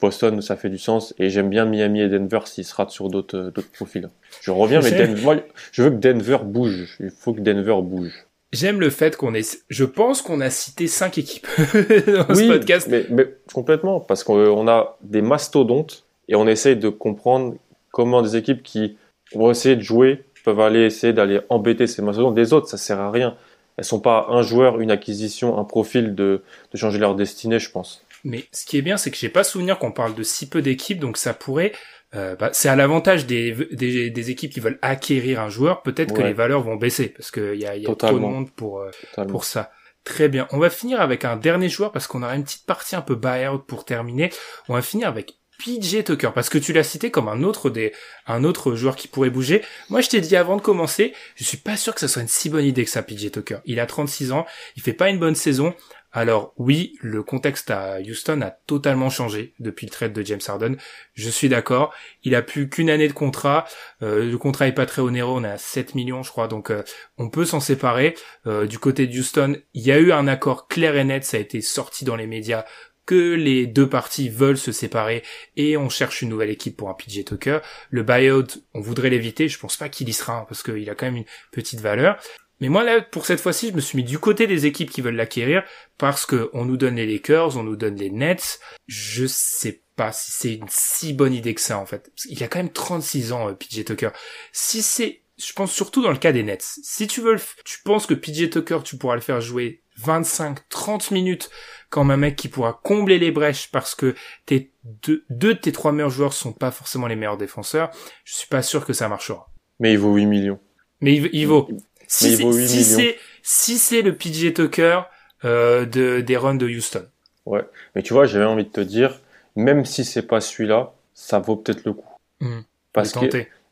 [0.00, 1.14] Boston, ça fait du sens.
[1.18, 4.08] Et j'aime bien Miami et Denver s'ils se ratent sur d'autres d'autres profils.
[4.42, 5.42] Je reviens, mais Denver,
[5.72, 6.96] je veux que Denver bouge.
[7.00, 8.23] Il faut que Denver bouge.
[8.54, 12.86] J'aime le fait qu'on ait, je pense qu'on a cité cinq équipes dans ce podcast.
[12.88, 17.56] Mais, mais complètement, parce qu'on a des mastodontes et on essaye de comprendre
[17.90, 18.96] comment des équipes qui
[19.34, 22.36] vont essayer de jouer peuvent aller essayer d'aller embêter ces mastodontes.
[22.36, 23.36] des autres, ça sert à rien.
[23.76, 27.72] Elles sont pas un joueur, une acquisition, un profil de, de changer leur destinée, je
[27.72, 28.04] pense.
[28.22, 30.62] Mais ce qui est bien, c'est que j'ai pas souvenir qu'on parle de si peu
[30.62, 31.72] d'équipes, donc ça pourrait.
[32.14, 35.82] Euh, bah, c'est à l'avantage des, des, des, équipes qui veulent acquérir un joueur.
[35.82, 38.50] Peut-être que les valeurs vont baisser parce qu'il y a, y a trop de monde
[38.52, 38.90] pour euh,
[39.26, 39.72] pour ça.
[40.04, 40.46] Très bien.
[40.50, 43.14] On va finir avec un dernier joueur parce qu'on aura une petite partie un peu
[43.14, 44.30] buyout pour terminer.
[44.68, 47.92] On va finir avec PJ Tucker parce que tu l'as cité comme un autre des
[48.26, 49.62] un autre joueur qui pourrait bouger.
[49.88, 52.28] Moi, je t'ai dit avant de commencer, je suis pas sûr que ça soit une
[52.28, 53.58] si bonne idée que ça PJ Tucker.
[53.64, 54.46] Il a 36 ans,
[54.76, 55.74] il fait pas une bonne saison.
[56.16, 60.76] Alors oui, le contexte à Houston a totalement changé depuis le trade de James Harden.
[61.14, 61.92] Je suis d'accord.
[62.22, 63.64] Il a plus qu'une année de contrat.
[64.00, 65.32] Euh, le contrat est pas très onéreux.
[65.34, 66.46] On est à 7 millions, je crois.
[66.46, 66.84] Donc euh,
[67.18, 68.14] on peut s'en séparer.
[68.46, 71.24] Euh, du côté de Houston, il y a eu un accord clair et net.
[71.24, 72.64] Ça a été sorti dans les médias
[73.06, 75.22] que les deux parties veulent se séparer
[75.56, 77.58] et on cherche une nouvelle équipe pour un PJ Tucker.
[77.90, 79.48] Le buyout, on voudrait l'éviter.
[79.48, 82.18] Je pense pas qu'il y sera hein, parce qu'il a quand même une petite valeur.
[82.64, 85.02] Mais moi là, pour cette fois-ci, je me suis mis du côté des équipes qui
[85.02, 85.64] veulent l'acquérir
[85.98, 88.58] parce que on nous donne les Lakers, on nous donne les Nets.
[88.86, 92.10] Je sais pas si c'est une si bonne idée que ça en fait.
[92.26, 94.08] Il a quand même 36 ans, euh, PJ Tucker.
[94.52, 96.64] Si c'est, je pense surtout dans le cas des Nets.
[96.82, 97.36] Si tu veux,
[97.66, 101.50] tu penses que PJ Tucker, tu pourras le faire jouer 25, 30 minutes
[101.90, 104.14] comme un mec qui pourra combler les brèches parce que
[104.46, 107.90] tes deux, deux de tes trois meilleurs joueurs sont pas forcément les meilleurs défenseurs.
[108.24, 109.52] Je suis pas sûr que ça marchera.
[109.80, 110.60] Mais il vaut 8 millions.
[111.04, 111.68] Mais il, vaut.
[112.14, 115.02] Si c'est si c'est le PJ Tucker
[115.44, 117.04] euh, de des runs de Houston.
[117.44, 117.62] Ouais,
[117.94, 119.20] mais tu vois, j'avais envie de te dire,
[119.56, 122.08] même si c'est pas celui-là, ça vaut peut-être le coup.
[122.40, 122.60] Mmh.
[122.92, 123.26] Parce que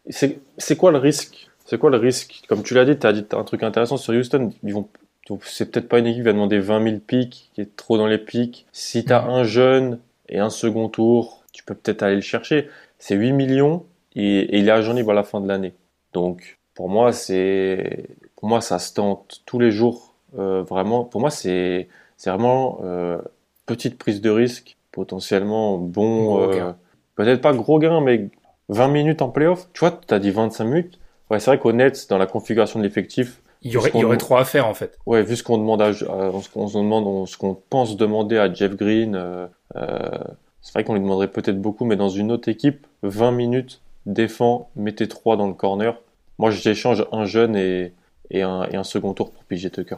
[0.09, 1.49] c'est quoi le risque?
[1.65, 2.43] C'est quoi le risque?
[2.49, 4.53] Comme tu l'as dit, tu as dit un truc intéressant sur Houston.
[4.63, 4.89] Ils vont
[5.45, 8.09] c'est peut-être pas une équipe qui va demander 20 000 pics, qui est trop dans
[8.09, 8.67] les pics.
[8.73, 9.31] Si tu as mmh.
[9.31, 12.69] un jeune et un second tour, tu peux peut-être aller le chercher.
[12.99, 15.75] C'est 8 millions et, et il est agent libre à la fin de l'année.
[16.13, 18.09] Donc, pour moi, c'est
[18.43, 20.15] pour moi, ça se tente tous les jours.
[20.37, 21.87] Euh, vraiment, pour moi, c'est
[22.27, 23.19] vraiment euh,
[23.67, 26.51] petite prise de risque, potentiellement bon.
[26.51, 26.73] Euh,
[27.15, 28.31] peut-être pas gros gain, mais
[28.69, 29.69] 20 minutes en playoff.
[29.73, 30.99] Tu vois, tu as dit 25 minutes.
[31.31, 34.05] Ouais, c'est vrai qu'au net, dans la configuration de l'effectif, il y aurait, il y
[34.05, 34.99] aurait trop à faire en fait.
[35.07, 36.05] Ouais, vu ce qu'on demande à, ce
[36.53, 39.47] qu'on demande, ce qu'on pense demander à Jeff Green, euh,
[40.63, 44.69] c'est vrai qu'on lui demanderait peut-être beaucoup, mais dans une autre équipe, 20 minutes, défend,
[44.75, 45.95] mettez 3 dans le corner.
[46.39, 47.93] Moi, j'échange un jeune et
[48.33, 49.97] et un, et un second tour pour PJ Tucker.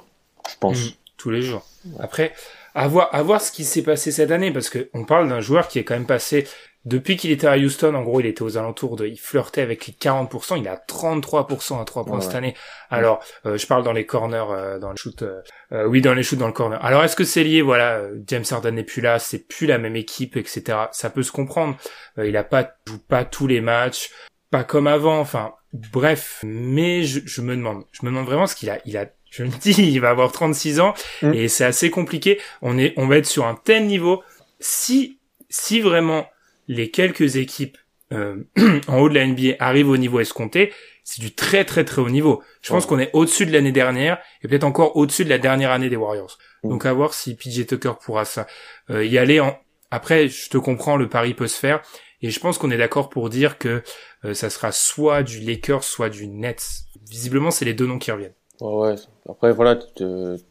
[0.49, 0.85] Je pense.
[0.85, 1.65] Mm, tous les jours.
[2.01, 2.33] Après,
[2.75, 5.41] à voir, à voir ce qui s'est passé cette année, parce que on parle d'un
[5.41, 6.47] joueur qui est quand même passé,
[6.85, 9.87] depuis qu'il était à Houston, en gros, il était aux alentours de, il flirtait avec
[9.87, 12.55] les 40%, il a 33% à 3 points cette année.
[12.91, 16.23] Alors, euh, je parle dans les corners, euh, dans le shoot, euh, oui, dans les
[16.23, 16.85] shoots dans le corner.
[16.85, 19.97] Alors, est-ce que c'est lié, voilà, James Harden n'est plus là, c'est plus la même
[19.97, 20.77] équipe, etc.
[20.93, 21.77] Ça peut se comprendre.
[22.19, 24.11] il a pas, joue pas tous les matchs
[24.55, 25.19] pas comme avant.
[25.19, 26.41] Enfin, bref.
[26.45, 28.79] Mais je, je me demande, je me demande vraiment ce qu'il a.
[28.87, 31.35] Il a, je me dis, il va avoir 36 ans Mm.
[31.35, 32.41] et c'est assez compliqué.
[32.63, 34.23] On est, on va être sur un tel niveau.
[34.61, 35.19] Si,
[35.51, 36.27] si vraiment
[36.69, 37.77] les quelques équipes
[38.13, 38.37] euh,
[38.89, 40.73] en haut de la NBA arrivent au niveau escompté,
[41.03, 42.43] c'est du très très très haut niveau.
[42.63, 45.71] Je pense qu'on est au-dessus de l'année dernière et peut-être encore au-dessus de la dernière
[45.71, 46.39] année des Warriors.
[46.63, 46.69] Mm.
[46.71, 48.47] Donc à voir si PJ Tucker pourra ça
[48.91, 49.41] euh, y aller.
[49.41, 49.59] En...
[49.91, 51.83] Après, je te comprends, le pari peut se faire
[52.27, 53.83] et je pense qu'on est d'accord pour dire que
[54.25, 56.65] euh, ça sera soit du Lakers, soit du Nets.
[57.09, 58.33] Visiblement, c'est les deux noms qui reviennent.
[58.61, 58.95] Ouais, ouais.
[59.29, 59.77] Après, voilà,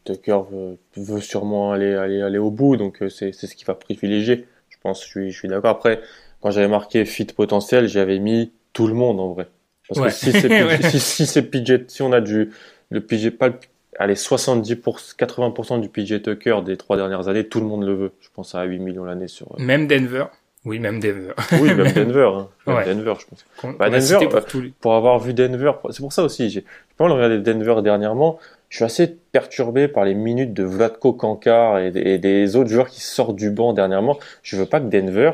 [0.05, 3.76] Tucker veut, veut sûrement aller, aller, aller au bout, donc euh, c'est, ce qu'il va
[3.76, 4.45] privilégier.
[4.69, 5.71] Je pense, je suis, je suis d'accord.
[5.71, 6.01] Après,
[6.41, 9.47] quand j'avais marqué fit potentiel, j'avais mis tout le monde en vrai.
[9.88, 10.07] Parce Ouais.
[10.09, 10.89] que si c'est, PJ Ouais.
[10.91, 12.51] si, si c'est PJ, si on a du,
[12.89, 13.55] le PJ, pas le,
[13.97, 17.93] allez, 70 pour, 80% du PJ Tucker des trois dernières années, tout le monde le
[17.95, 18.11] veut.
[18.19, 20.26] Je pense à 8 millions l'année sur, euh, Même Denver.
[20.66, 21.34] Oui, même Denver.
[21.61, 22.47] oui, même Denver, hein.
[22.68, 22.86] Même Ouais.
[22.86, 23.45] Denver, je pense.
[23.78, 26.49] Bah, on Denver, pour euh, tous les- pour avoir vu Denver, c'est pour ça aussi,
[26.49, 26.64] j'ai
[26.97, 28.39] pas mal regardé Denver dernièrement.
[28.70, 32.70] Je suis assez perturbé par les minutes de Vladko Kankar et, des- et des autres
[32.70, 34.18] joueurs qui sortent du banc dernièrement.
[34.41, 35.32] Je veux pas que Denver,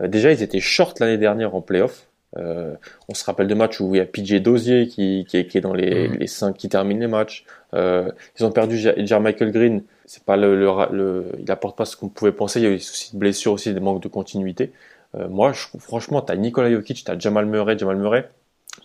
[0.00, 2.08] euh, déjà ils étaient short l'année dernière en playoff.
[2.38, 2.74] Euh,
[3.08, 5.58] on se rappelle de matchs où il y a PJ Dozier qui, qui, est, qui
[5.58, 7.44] est dans les, les cinq qui terminent les matchs.
[7.74, 9.82] Euh, ils ont perdu Jar Michael Green.
[10.12, 12.60] C'est pas le, le, le- il apporte pas ce qu'on pouvait penser.
[12.60, 14.70] Il y a eu des soucis de blessure aussi, des manques de continuité.
[15.14, 18.28] Euh, moi, je, franchement, t'as Nikola Jokic, t'as Jamal Murray, Jamal Murray.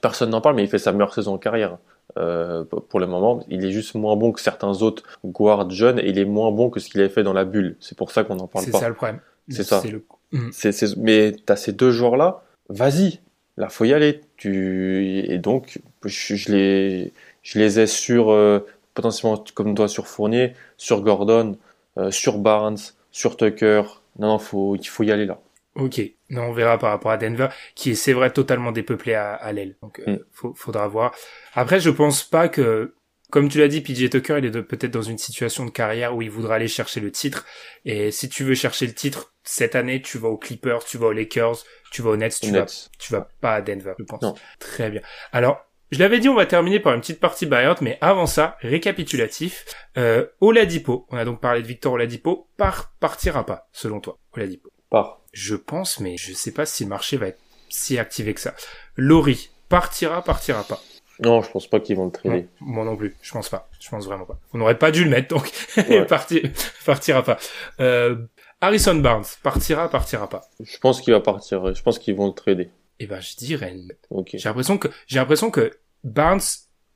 [0.01, 1.79] Personne n'en parle, mais il fait sa meilleure saison en carrière.
[2.17, 6.07] Euh, pour le moment, il est juste moins bon que certains autres guards jeunes et
[6.07, 7.75] il est moins bon que ce qu'il avait fait dans la bulle.
[7.81, 8.79] C'est pour ça qu'on n'en parle C'est pas.
[8.79, 9.19] ça le problème.
[9.49, 9.83] C'est ça.
[9.83, 10.05] le...
[10.31, 10.49] Mm.
[10.53, 13.19] C'est, c'est- mais t'as ces deux joueurs-là, vas-y,
[13.57, 14.21] là faut y aller.
[14.37, 17.11] Tu et donc je, je les
[17.43, 18.59] je les ai sur euh,
[18.97, 21.57] potentiellement comme toi sur Fournier, sur Gordon,
[21.97, 22.77] euh, sur Barnes,
[23.11, 23.83] sur Tucker.
[24.19, 25.39] Non, non, faut il faut y aller là.
[25.75, 26.01] Ok.
[26.31, 29.51] Non, on verra par rapport à Denver, qui est, c'est vrai, totalement dépeuplé à, à
[29.53, 29.75] l'aile.
[29.83, 30.19] Donc, euh, Mm.
[30.31, 31.13] faut- faudra voir.
[31.53, 32.95] Après, je pense pas que,
[33.29, 36.21] comme tu l'as dit, PJ Tucker, il est peut-être dans une situation de carrière où
[36.23, 37.45] il voudra aller chercher le titre.
[37.85, 41.07] Et si tu veux chercher le titre, cette année, tu vas aux Clippers, tu vas
[41.07, 41.57] aux Lakers,
[41.91, 42.89] tu vas aux Nets, tu vas Nets.
[42.97, 44.21] tu vas pas à Denver, je pense.
[44.23, 44.33] Non.
[44.59, 45.01] Très bien.
[45.31, 48.57] Alors, je l'avais dit, on va terminer par une petite partie buyout, mais avant ça,
[48.61, 49.65] récapitulatif.
[49.97, 54.69] Euh, Oladipo, on a donc parlé de Victor Oladipo, par partira pas, selon toi, Oladipo.
[54.89, 55.21] Part.
[55.33, 58.53] Je pense, mais je sais pas si le marché va être si activé que ça.
[58.95, 60.81] Laurie, partira, partira pas.
[61.19, 62.47] Non, je pense pas qu'ils vont le trader.
[62.59, 63.69] Moi non plus, je pense pas.
[63.79, 64.39] Je pense vraiment pas.
[64.53, 66.05] On n'aurait pas dû le mettre, donc Ouais.
[66.05, 67.37] Partira pas.
[67.79, 68.17] Euh,
[68.61, 70.43] Harrison Barnes, partira, partira pas.
[70.63, 71.73] Je pense qu'il va partir.
[71.73, 72.69] Je pense qu'ils vont le trader.
[72.99, 73.75] Eh ben, je dirais
[74.09, 74.31] Ok.
[74.33, 75.71] J'ai l'impression que j'ai l'impression que
[76.03, 76.41] Barnes,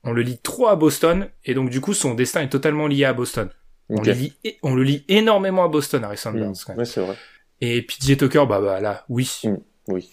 [0.04, 3.06] on le lit trop à Boston et donc du coup son destin est totalement lié
[3.06, 3.50] à Boston.
[3.90, 4.34] On, le lit,
[4.64, 6.40] on le lit énormément à Boston, Harrison Hmm.
[6.40, 6.56] Barnes.
[6.66, 6.80] Quand même.
[6.80, 7.16] Ouais, c'est vrai.
[7.60, 9.30] Et PJ Tucker, bah bah là, oui.
[9.44, 9.58] Hmm.
[9.90, 10.10] Oui.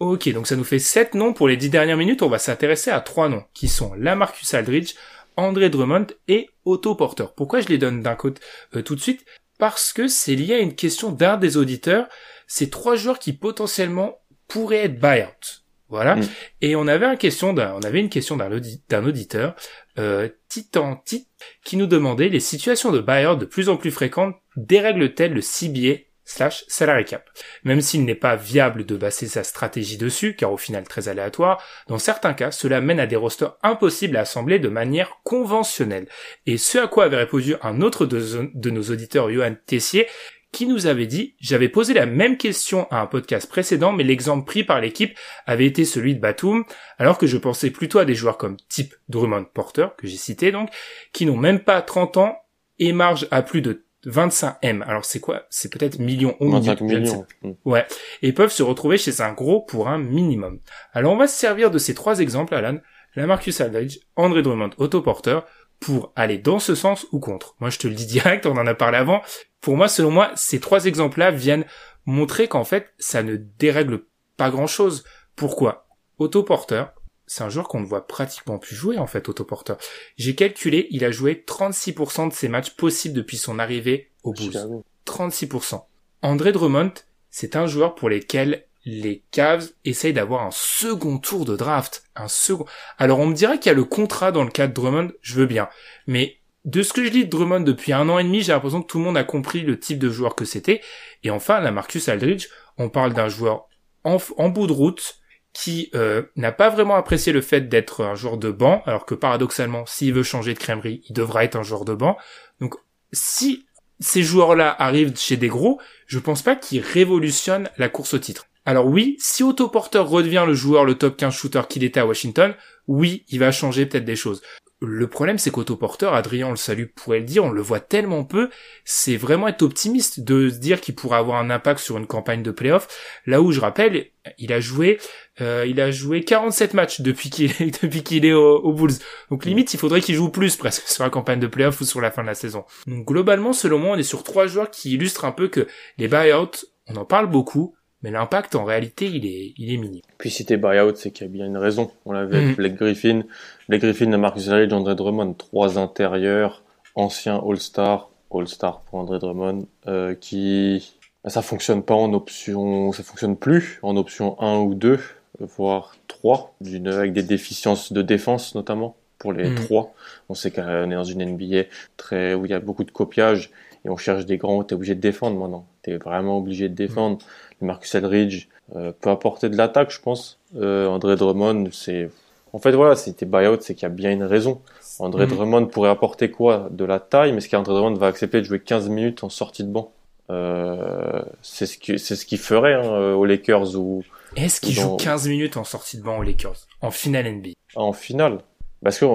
[0.00, 2.22] Ok, donc ça nous fait sept noms pour les dix dernières minutes.
[2.22, 4.94] On va s'intéresser à trois noms qui sont Lamarcus Aldridge,
[5.36, 7.26] André Drummond et Otto Porter.
[7.36, 8.40] Pourquoi je les donne d'un côté
[8.74, 9.24] euh, tout de suite?
[9.58, 12.08] Parce que c'est lié à une question d'un des auditeurs.
[12.46, 14.18] Ces trois joueurs qui potentiellement
[14.50, 15.62] pourraient être buyout.
[15.88, 16.16] Voilà.
[16.16, 16.28] Mm.
[16.60, 19.54] Et on avait une question d'un, on avait une question d'un, audi- d'un auditeur,
[19.98, 21.26] euh, Titan Tit,
[21.64, 26.02] qui nous demandait les situations de buyout de plus en plus fréquentes dérèglent-elles le CBA
[26.24, 27.28] slash salary cap?
[27.64, 31.60] Même s'il n'est pas viable de baser sa stratégie dessus, car au final très aléatoire,
[31.88, 36.06] dans certains cas, cela mène à des rosters impossibles à assembler de manière conventionnelle.
[36.46, 40.06] Et ce à quoi avait répondu un autre de, de nos auditeurs, Johan Tessier,
[40.52, 44.44] qui nous avait dit, j'avais posé la même question à un podcast précédent, mais l'exemple
[44.44, 46.64] pris par l'équipe avait été celui de Batum,
[46.98, 50.50] alors que je pensais plutôt à des joueurs comme type Drummond Porter, que j'ai cité
[50.50, 50.70] donc,
[51.12, 52.36] qui n'ont même pas 30 ans
[52.78, 54.84] et marge à plus de 25 M.
[54.86, 55.46] Alors c'est quoi?
[55.50, 57.26] C'est peut-être millions ou 25 millions.
[57.42, 57.52] Hmm.
[57.64, 57.86] Ouais,
[58.22, 60.58] et peuvent se retrouver chez un gros pour un minimum.
[60.92, 62.78] Alors on va se servir de ces trois exemples, Alan,
[63.14, 65.40] Lamarcus Aldridge, André Drummond, Otto Porter,
[65.80, 67.56] pour aller dans ce sens ou contre.
[67.58, 69.22] Moi je te le dis direct, on en a parlé avant.
[69.60, 71.66] Pour moi, selon moi, ces trois exemples-là viennent
[72.06, 74.04] montrer qu'en fait, ça ne dérègle
[74.36, 75.04] pas grand-chose.
[75.36, 75.86] Pourquoi?
[76.18, 76.84] Otto Porter,
[77.26, 79.74] c'est un joueur qu'on ne voit pratiquement plus jouer en fait, Otto Porter.
[80.16, 84.52] J'ai calculé, il a joué 36% de ses matchs possibles depuis son arrivée au Bulls.
[84.52, 84.84] Chicago.
[85.06, 85.84] 36%.
[86.22, 86.92] André Drummond,
[87.30, 92.04] c'est un joueur pour lesquels les Cavs essayent d'avoir un second tour de draft.
[92.16, 92.64] Un second.
[92.98, 95.34] Alors on me dirait qu'il y a le contrat dans le cas de Drummond, je
[95.34, 95.68] veux bien.
[96.06, 98.82] Mais de ce que je lis de Drummond depuis un an et demi, j'ai l'impression
[98.82, 100.80] que tout le monde a compris le type de joueur que c'était.
[101.22, 103.66] Et enfin, la Marcus Aldridge, on parle d'un joueur
[104.04, 105.16] en, bout de route
[105.52, 109.14] qui euh, n'a pas vraiment apprécié le fait d'être un joueur de banc, alors que
[109.14, 112.16] paradoxalement, s'il veut changer de crèmerie, il devra être un joueur de banc.
[112.60, 112.76] Donc,
[113.12, 113.66] si
[113.98, 118.46] ces joueurs-là arrivent chez des gros, je pense pas qu'ils révolutionnent la course au titre.
[118.66, 122.06] Alors oui, si Otto Porter redevient le joueur, le top 15 shooter qu'il était à
[122.06, 122.54] Washington,
[122.86, 124.42] oui, il va changer peut-être des choses.
[124.82, 128.24] Le problème, c'est qu'Otto Porter, Adrien, le salue, pourrait le dire, on le voit tellement
[128.24, 128.48] peu,
[128.86, 132.42] c'est vraiment être optimiste de se dire qu'il pourrait avoir un impact sur une campagne
[132.42, 132.88] de playoff.
[133.26, 134.06] Là où je rappelle,
[134.38, 134.98] il a joué,
[135.42, 137.84] euh, il a joué 47 matchs depuis qu'il est,
[138.24, 138.94] est au, Bulls.
[139.30, 142.00] Donc limite, il faudrait qu'il joue plus presque sur la campagne de playoff ou sur
[142.00, 142.64] la fin de la saison.
[142.86, 146.08] Donc globalement, selon moi, on est sur trois joueurs qui illustrent un peu que les
[146.08, 150.02] buyouts, on en parle beaucoup, mais l'impact en réalité il est il est minime.
[150.18, 151.90] Puis si t'es buyout, c'est qu'il y a bien une raison.
[152.04, 152.76] On l'avait avec mm.
[152.76, 153.22] Griffin,
[153.68, 156.62] les Griffin, Marcus Aldridge, André Drummond, trois intérieurs,
[156.94, 160.94] anciens All-Star, All-Star pour André Drummond, euh, qui
[161.24, 164.98] bah, ça fonctionne pas en option, ça fonctionne plus en option 1 ou 2,
[165.40, 166.54] voire 3,
[166.86, 169.54] avec des déficiences de défense notamment pour les mm.
[169.56, 169.92] trois.
[170.28, 171.64] On sait qu'on est dans une NBA
[171.96, 173.50] très où il y a beaucoup de copiage
[173.84, 175.66] et on cherche des grands, t'es obligé de défendre maintenant.
[175.82, 177.18] T'es vraiment obligé de défendre.
[177.60, 180.38] Marcus Aldridge euh, peut apporter de l'attaque, je pense.
[180.56, 182.10] Euh, André Drummond, c'est...
[182.52, 184.60] En fait, voilà, si t'es buyout, c'est qu'il y a bien une raison.
[184.98, 185.30] André mm.
[185.30, 186.68] Drummond pourrait apporter quoi?
[186.70, 189.64] De la taille, mais est-ce qu'André Drummond va accepter de jouer 15 minutes en sortie
[189.64, 189.92] de banc
[190.30, 194.04] euh, c'est ce qui c'est ce qu'il ferait hein, aux Lakers ou
[194.36, 196.68] est-ce qu'il joue 15 minutes en sortie de banc aux Lakers?
[196.82, 198.38] En finale NBA en finale
[198.80, 199.06] parce que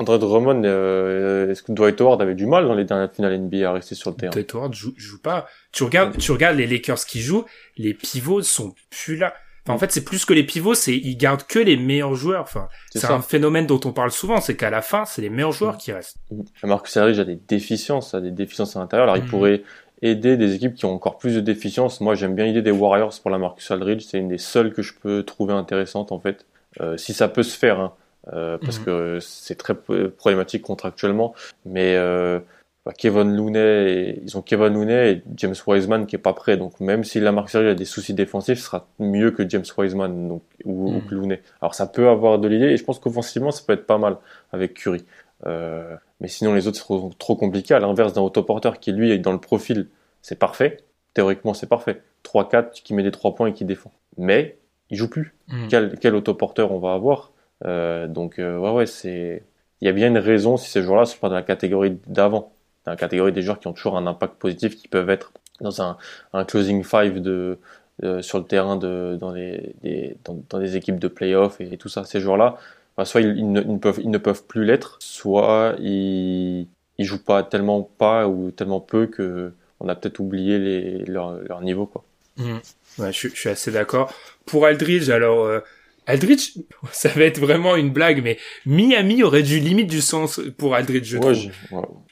[0.00, 3.68] André Drummond, euh, est-ce que Dwight Howard avait du mal dans les dernières finales NBA
[3.68, 4.30] à rester sur le terrain?
[4.30, 5.46] Dwight Howard joue, joue pas.
[5.72, 7.44] Tu regardes, tu regardes les Lakers qui jouent,
[7.76, 9.34] les pivots sont plus là.
[9.66, 12.40] Enfin, en fait, c'est plus que les pivots, c'est ils gardent que les meilleurs joueurs.
[12.40, 15.52] Enfin, c'est un phénomène dont on parle souvent, c'est qu'à la fin, c'est les meilleurs
[15.52, 16.16] joueurs qui restent.
[16.64, 19.04] Marcus Aldridge a des déficiences, a des déficiences à l'intérieur.
[19.04, 19.28] Alors, il mm.
[19.28, 19.62] pourrait
[20.00, 22.00] aider des équipes qui ont encore plus de déficiences.
[22.00, 24.06] Moi, j'aime bien l'idée des Warriors pour la Marcus Aldridge.
[24.08, 26.46] C'est une des seules que je peux trouver intéressante, en fait.
[26.80, 27.92] Euh, si ça peut se faire, hein.
[28.32, 28.84] Euh, parce mhm.
[28.84, 31.34] que c'est très problématique contractuellement.
[31.64, 32.38] Mais euh,
[32.84, 36.56] bah, Kevin Looney, ils ont Kevin Looney et James Wiseman qui est pas prêt.
[36.56, 40.28] Donc même si la marque a des soucis défensifs, ce sera mieux que James Wiseman
[40.28, 41.06] donc, ou, mhm.
[41.06, 41.42] que Looney.
[41.60, 44.16] Alors ça peut avoir de l'idée et je pense qu'offensivement ça peut être pas mal
[44.52, 45.04] avec Curry.
[45.46, 47.74] Euh, mais sinon les autres seront trop compliqués.
[47.74, 49.88] À l'inverse d'un autoporteur qui lui est dans le profil,
[50.22, 50.78] c'est parfait.
[51.14, 52.02] Théoriquement c'est parfait.
[52.24, 53.92] 3-4 qui met des 3 points et qui défend.
[54.18, 54.58] Mais
[54.90, 55.34] il joue plus.
[55.48, 55.68] Mhm.
[55.68, 57.32] Quel, quel autoporteur on va avoir?
[57.64, 59.42] Donc euh, ouais ouais c'est
[59.80, 62.52] il y a bien une raison si ces joueurs-là sont pas dans la catégorie d'avant,
[62.84, 65.82] dans la catégorie des joueurs qui ont toujours un impact positif, qui peuvent être dans
[65.82, 65.96] un,
[66.32, 67.58] un closing five de
[68.02, 71.76] euh, sur le terrain de dans les des, dans, dans, des équipes de playoff et,
[71.76, 72.04] tout ça.
[72.04, 72.58] Ces joueurs-là,
[72.96, 76.66] bah, soit ils, ne, peuvent ils ne peuvent plus l'être, soit ils
[76.98, 81.32] ils jouent pas tellement pas ou tellement peu que on a peut-être oublié les, leur,
[81.40, 82.04] leur niveau quoi.
[82.36, 82.58] Mmh.
[82.98, 84.12] Ouais, je, je, suis assez d'accord.
[84.46, 85.62] Pour Aldridge, alors
[86.06, 86.52] Aldridge,
[86.92, 91.06] ça va être vraiment une blague, mais Miami aurait dû limite du sens pour Aldridge,
[91.06, 91.36] je trouve.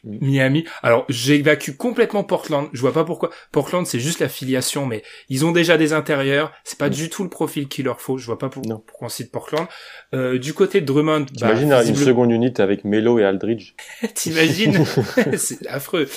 [0.04, 0.64] Miami.
[0.82, 2.68] Alors, j'évacue complètement Portland.
[2.72, 3.30] Je vois pas pourquoi.
[3.52, 6.52] Portland, c'est juste la filiation, mais ils ont déjà des intérieurs.
[6.64, 6.92] C'est pas mm.
[6.92, 8.16] du tout le profil qu'il leur faut.
[8.16, 9.66] Je vois pas pour, pourquoi on cite Portland.
[10.14, 13.74] Euh, du côté de Drummond, bah, T'imagines une seconde unité avec Melo et Aldridge.
[14.14, 14.84] T'imagines?
[15.36, 16.08] c'est affreux.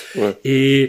[0.44, 0.88] Et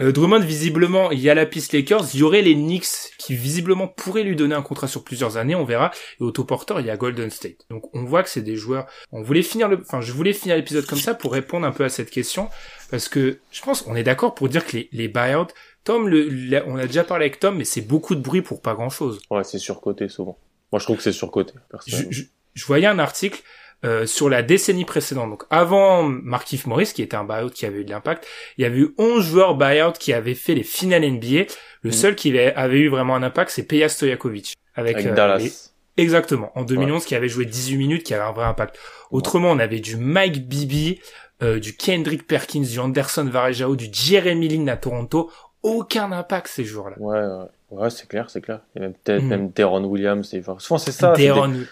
[0.00, 3.34] euh, Drummond, visiblement, il y a la piste Lakers, il y aurait les Knicks qui
[3.34, 5.92] visiblement pourraient lui donner un contrat sur plusieurs années, on verra.
[6.20, 7.66] Et autoporteur, il y a Golden State.
[7.70, 8.86] Donc on voit que c'est des joueurs.
[9.12, 11.84] On voulait finir le, enfin je voulais finir l'épisode comme ça pour répondre un peu
[11.84, 12.48] à cette question
[12.90, 15.46] parce que je pense qu'on est d'accord pour dire que les, les buyouts,
[15.84, 18.74] Tom, le, on a déjà parlé avec Tom, mais c'est beaucoup de bruit pour pas
[18.74, 19.20] grand chose.
[19.30, 20.38] Ouais, c'est surcoté souvent.
[20.72, 21.54] Moi je trouve que c'est surcoté.
[21.86, 22.22] Je,
[22.54, 23.42] je voyais un article
[23.84, 25.30] euh, sur la décennie précédente.
[25.30, 28.26] Donc avant Markif Morris, qui était un buyout qui avait eu de l'impact,
[28.56, 31.44] il y avait eu 11 joueurs buyout qui avaient fait les finales NBA.
[31.82, 31.92] Le mm.
[31.92, 34.54] seul qui avait eu vraiment un impact, c'est Peja Stojakovic.
[34.74, 35.72] Avec, avec euh, Dallas.
[35.96, 38.78] Exactement, en 2011, qui avait joué 18 minutes, qui avait un vrai impact.
[39.12, 41.00] Autrement, on avait du Mike Bibby,
[41.42, 45.30] euh, du Kendrick Perkins, du Anderson Varejao, du Jeremy Lin à Toronto.
[45.62, 46.96] Aucun impact ces jours-là.
[46.98, 47.46] Ouais, ouais.
[47.70, 48.60] Ouais, c'est clair, c'est clair.
[48.74, 49.28] Il y a même peut-être mm.
[49.28, 50.28] même Deron Williams.
[50.28, 51.14] C'est souvent c'est ça.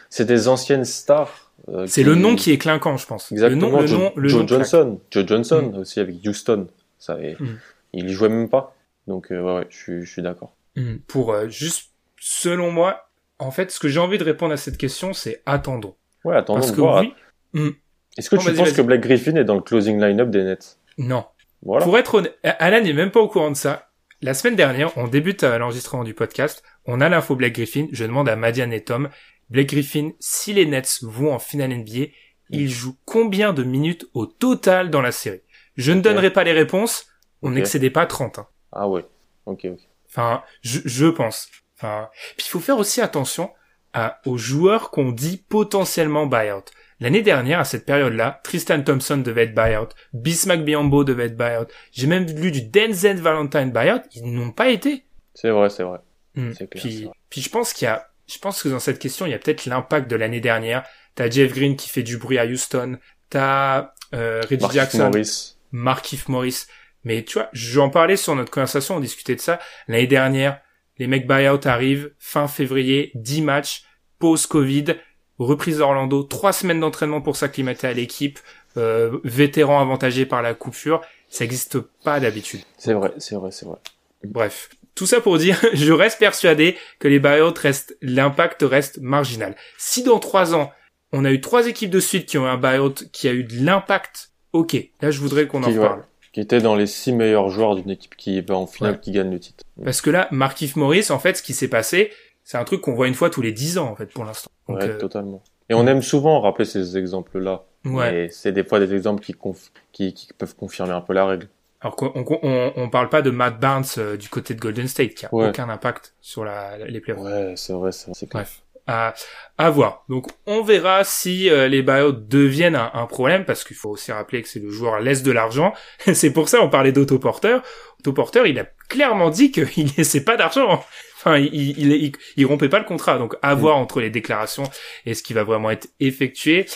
[0.09, 3.31] C'est des, des, anciennes stars euh, c'est le nom qui est clinquant, je pense.
[3.31, 3.81] Exactement.
[3.81, 6.67] Le nom, le Joe, Johnson, Joe Johnson aussi avec Houston.
[6.99, 7.59] Ça, mm.
[7.93, 8.75] il y jouait même pas.
[9.07, 10.55] Donc euh, ouais, ouais, je, suis d'accord.
[10.77, 10.97] Mm.
[11.07, 13.09] Pour euh, juste, selon moi,
[13.39, 15.95] en fait, ce que j'ai envie de répondre à cette question, c'est attendons.
[16.25, 16.61] Ouais, attendons.
[16.61, 17.15] Parce que oui.
[17.53, 17.71] Mm.
[18.19, 20.79] Est-ce que tu penses que Black Griffin est dans le closing line-up des Nets?
[20.99, 21.25] Non.
[21.63, 21.85] Voilà.
[21.85, 23.89] Pour être honnête, Alan n'est même pas au courant de ça.
[24.21, 26.63] La semaine dernière, on débute à l'enregistrement du podcast.
[26.87, 27.87] On a l'info Black Griffin.
[27.93, 29.09] Je demande à Madiane et Tom
[29.51, 32.07] Blake Griffin, si les Nets vont en finale NBA,
[32.51, 35.43] il joue combien de minutes au total dans la série?
[35.77, 37.07] Je ne donnerai pas les réponses,
[37.41, 38.39] on n'excédait pas 30.
[38.39, 38.47] Hein.
[38.73, 39.05] Ah ouais,
[39.47, 39.81] ok, ok.
[40.09, 41.49] Enfin, je, je pense.
[41.77, 43.51] Enfin, puis il faut faire aussi attention
[43.93, 46.65] à, aux joueurs qu'on dit potentiellement buyout.
[47.01, 51.67] L'année dernière, à cette période-là, Tristan Thompson devait être buyout, Bismack Biombo devait être buyout.
[51.91, 55.05] J'ai même lu du Denzel Valentine buyout, ils n'ont pas été.
[55.35, 55.99] C'est vrai, c'est vrai.
[56.37, 56.53] Mm.
[56.53, 57.15] C'est clair, puis, c'est vrai.
[57.29, 59.39] puis je pense qu'il y a, je pense que dans cette question, il y a
[59.39, 60.85] peut-être l'impact de l'année dernière.
[61.15, 62.99] T'as Jeff Green qui fait du bruit à Houston.
[63.29, 65.57] T'as euh, Reggie Markif Jackson, Morris.
[65.73, 66.67] Markif Morris.
[67.05, 69.59] Mais tu vois, j'en parlais sur notre conversation, on discutait de ça.
[69.89, 70.61] L'année dernière,
[70.99, 73.85] les mecs buyout arrivent fin février, 10 matchs,
[74.19, 74.97] pause Covid,
[75.39, 78.39] reprise d'Orlando, trois semaines d'entraînement pour s'acclimater à l'équipe,
[78.77, 81.01] euh, vétéran avantagé par la coupure.
[81.29, 82.61] Ça n'existe pas d'habitude.
[82.79, 83.79] C'est vrai, c'est vrai, c'est vrai.
[84.25, 89.55] Bref, tout ça pour dire, je reste persuadé que les buyouts restent, l'impact reste marginal.
[89.79, 90.71] Si dans trois ans,
[91.13, 93.45] on a eu trois équipes de suite qui ont eu un buyout qui a eu
[93.45, 95.89] de l'impact, ok, là je voudrais qu'on en Qui, ouais.
[96.33, 99.01] Qui était dans les six meilleurs joueurs d'une équipe qui va en finale, Ouais.
[99.01, 99.65] qui gagne le titre.
[99.85, 102.11] Parce que là, Markif Morris, en fait, ce qui s'est passé,
[102.43, 104.51] c'est un truc qu'on voit une fois tous les dix ans, en fait, pour l'instant.
[104.69, 105.43] Ouais, euh, totalement.
[105.69, 107.65] Et on aime souvent rappeler ces exemples-là.
[107.85, 108.13] ouais.
[108.13, 111.27] Mais c'est des fois des exemples qui, conf- qui, qui peuvent confirmer un peu la
[111.27, 111.49] règle.
[111.83, 115.15] Alors qu'on on, on, parle pas de Matt Barnes euh, du côté de Golden State,
[115.15, 115.49] qui a Ouais.
[115.49, 117.21] aucun impact sur la, les playoffs.
[117.23, 118.45] Ouais, c'est vrai, c'est clair.
[118.45, 119.15] Bref, à,
[119.59, 120.05] à voir.
[120.09, 124.13] Donc on verra si euh, les buyouts deviennent un, un problème, parce qu'il faut aussi
[124.13, 125.73] rappeler que c'est le joueur laisse de l'argent.
[126.15, 127.63] c'est pour ça on parlait d'autoporteur.
[128.01, 130.85] Autoporteur, il a clairement dit qu'il laissait pas d'argent.
[131.25, 133.19] Enfin, il, il, il, il rompait pas le contrat.
[133.19, 134.65] Donc à voir entre les déclarations
[135.07, 136.67] et ce qui va vraiment être effectué.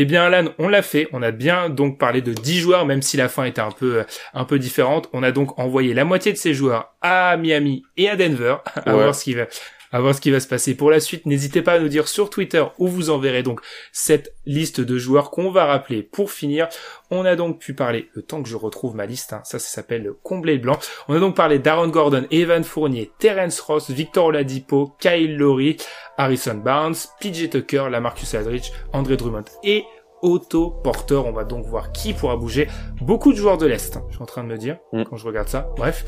[0.00, 1.08] Eh bien, Alan, on l'a fait.
[1.12, 4.04] On a bien donc parlé de 10 joueurs, même si la fin était un peu,
[4.32, 5.08] un peu différente.
[5.12, 8.90] On a donc envoyé la moitié de ces joueurs à Miami et à Denver, à
[8.94, 9.02] Ouais.
[9.02, 9.46] voir ce qui va,
[9.92, 11.26] à voir ce qui va se passer pour la suite.
[11.26, 13.60] N'hésitez pas à nous dire sur Twitter où vous enverrez donc
[13.92, 16.68] cette liste de joueurs qu'on va rappeler pour finir.
[17.10, 19.68] On a donc pu parler, le temps que je retrouve ma liste, hein, ça, ça
[19.68, 20.78] s'appelle le combler le blanc.
[21.08, 25.76] On a donc parlé d'Aaron Gordon, Evan Fournier, Terence Ross, Victor Oladipo, Kyle Lowry,
[26.16, 29.84] Harrison Barnes, PJ Tucker, Lamarcus Aldridge, André Drummond et
[30.22, 31.16] Otto Porter.
[31.26, 32.68] On va donc voir qui pourra bouger.
[33.00, 35.04] Beaucoup de joueurs de l'Est, hein, je suis en train de me dire, Mm.
[35.04, 35.68] quand je regarde ça.
[35.76, 36.04] Bref.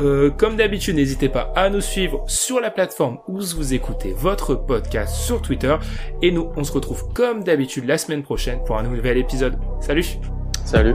[0.00, 4.54] Euh, comme d'habitude, n'hésitez pas à nous suivre sur la plateforme où vous écoutez votre
[4.54, 5.76] podcast sur Twitter.
[6.22, 9.58] Et nous, on se retrouve comme d'habitude la semaine prochaine pour un nouvel épisode.
[9.80, 10.04] Salut
[10.64, 10.94] Salut.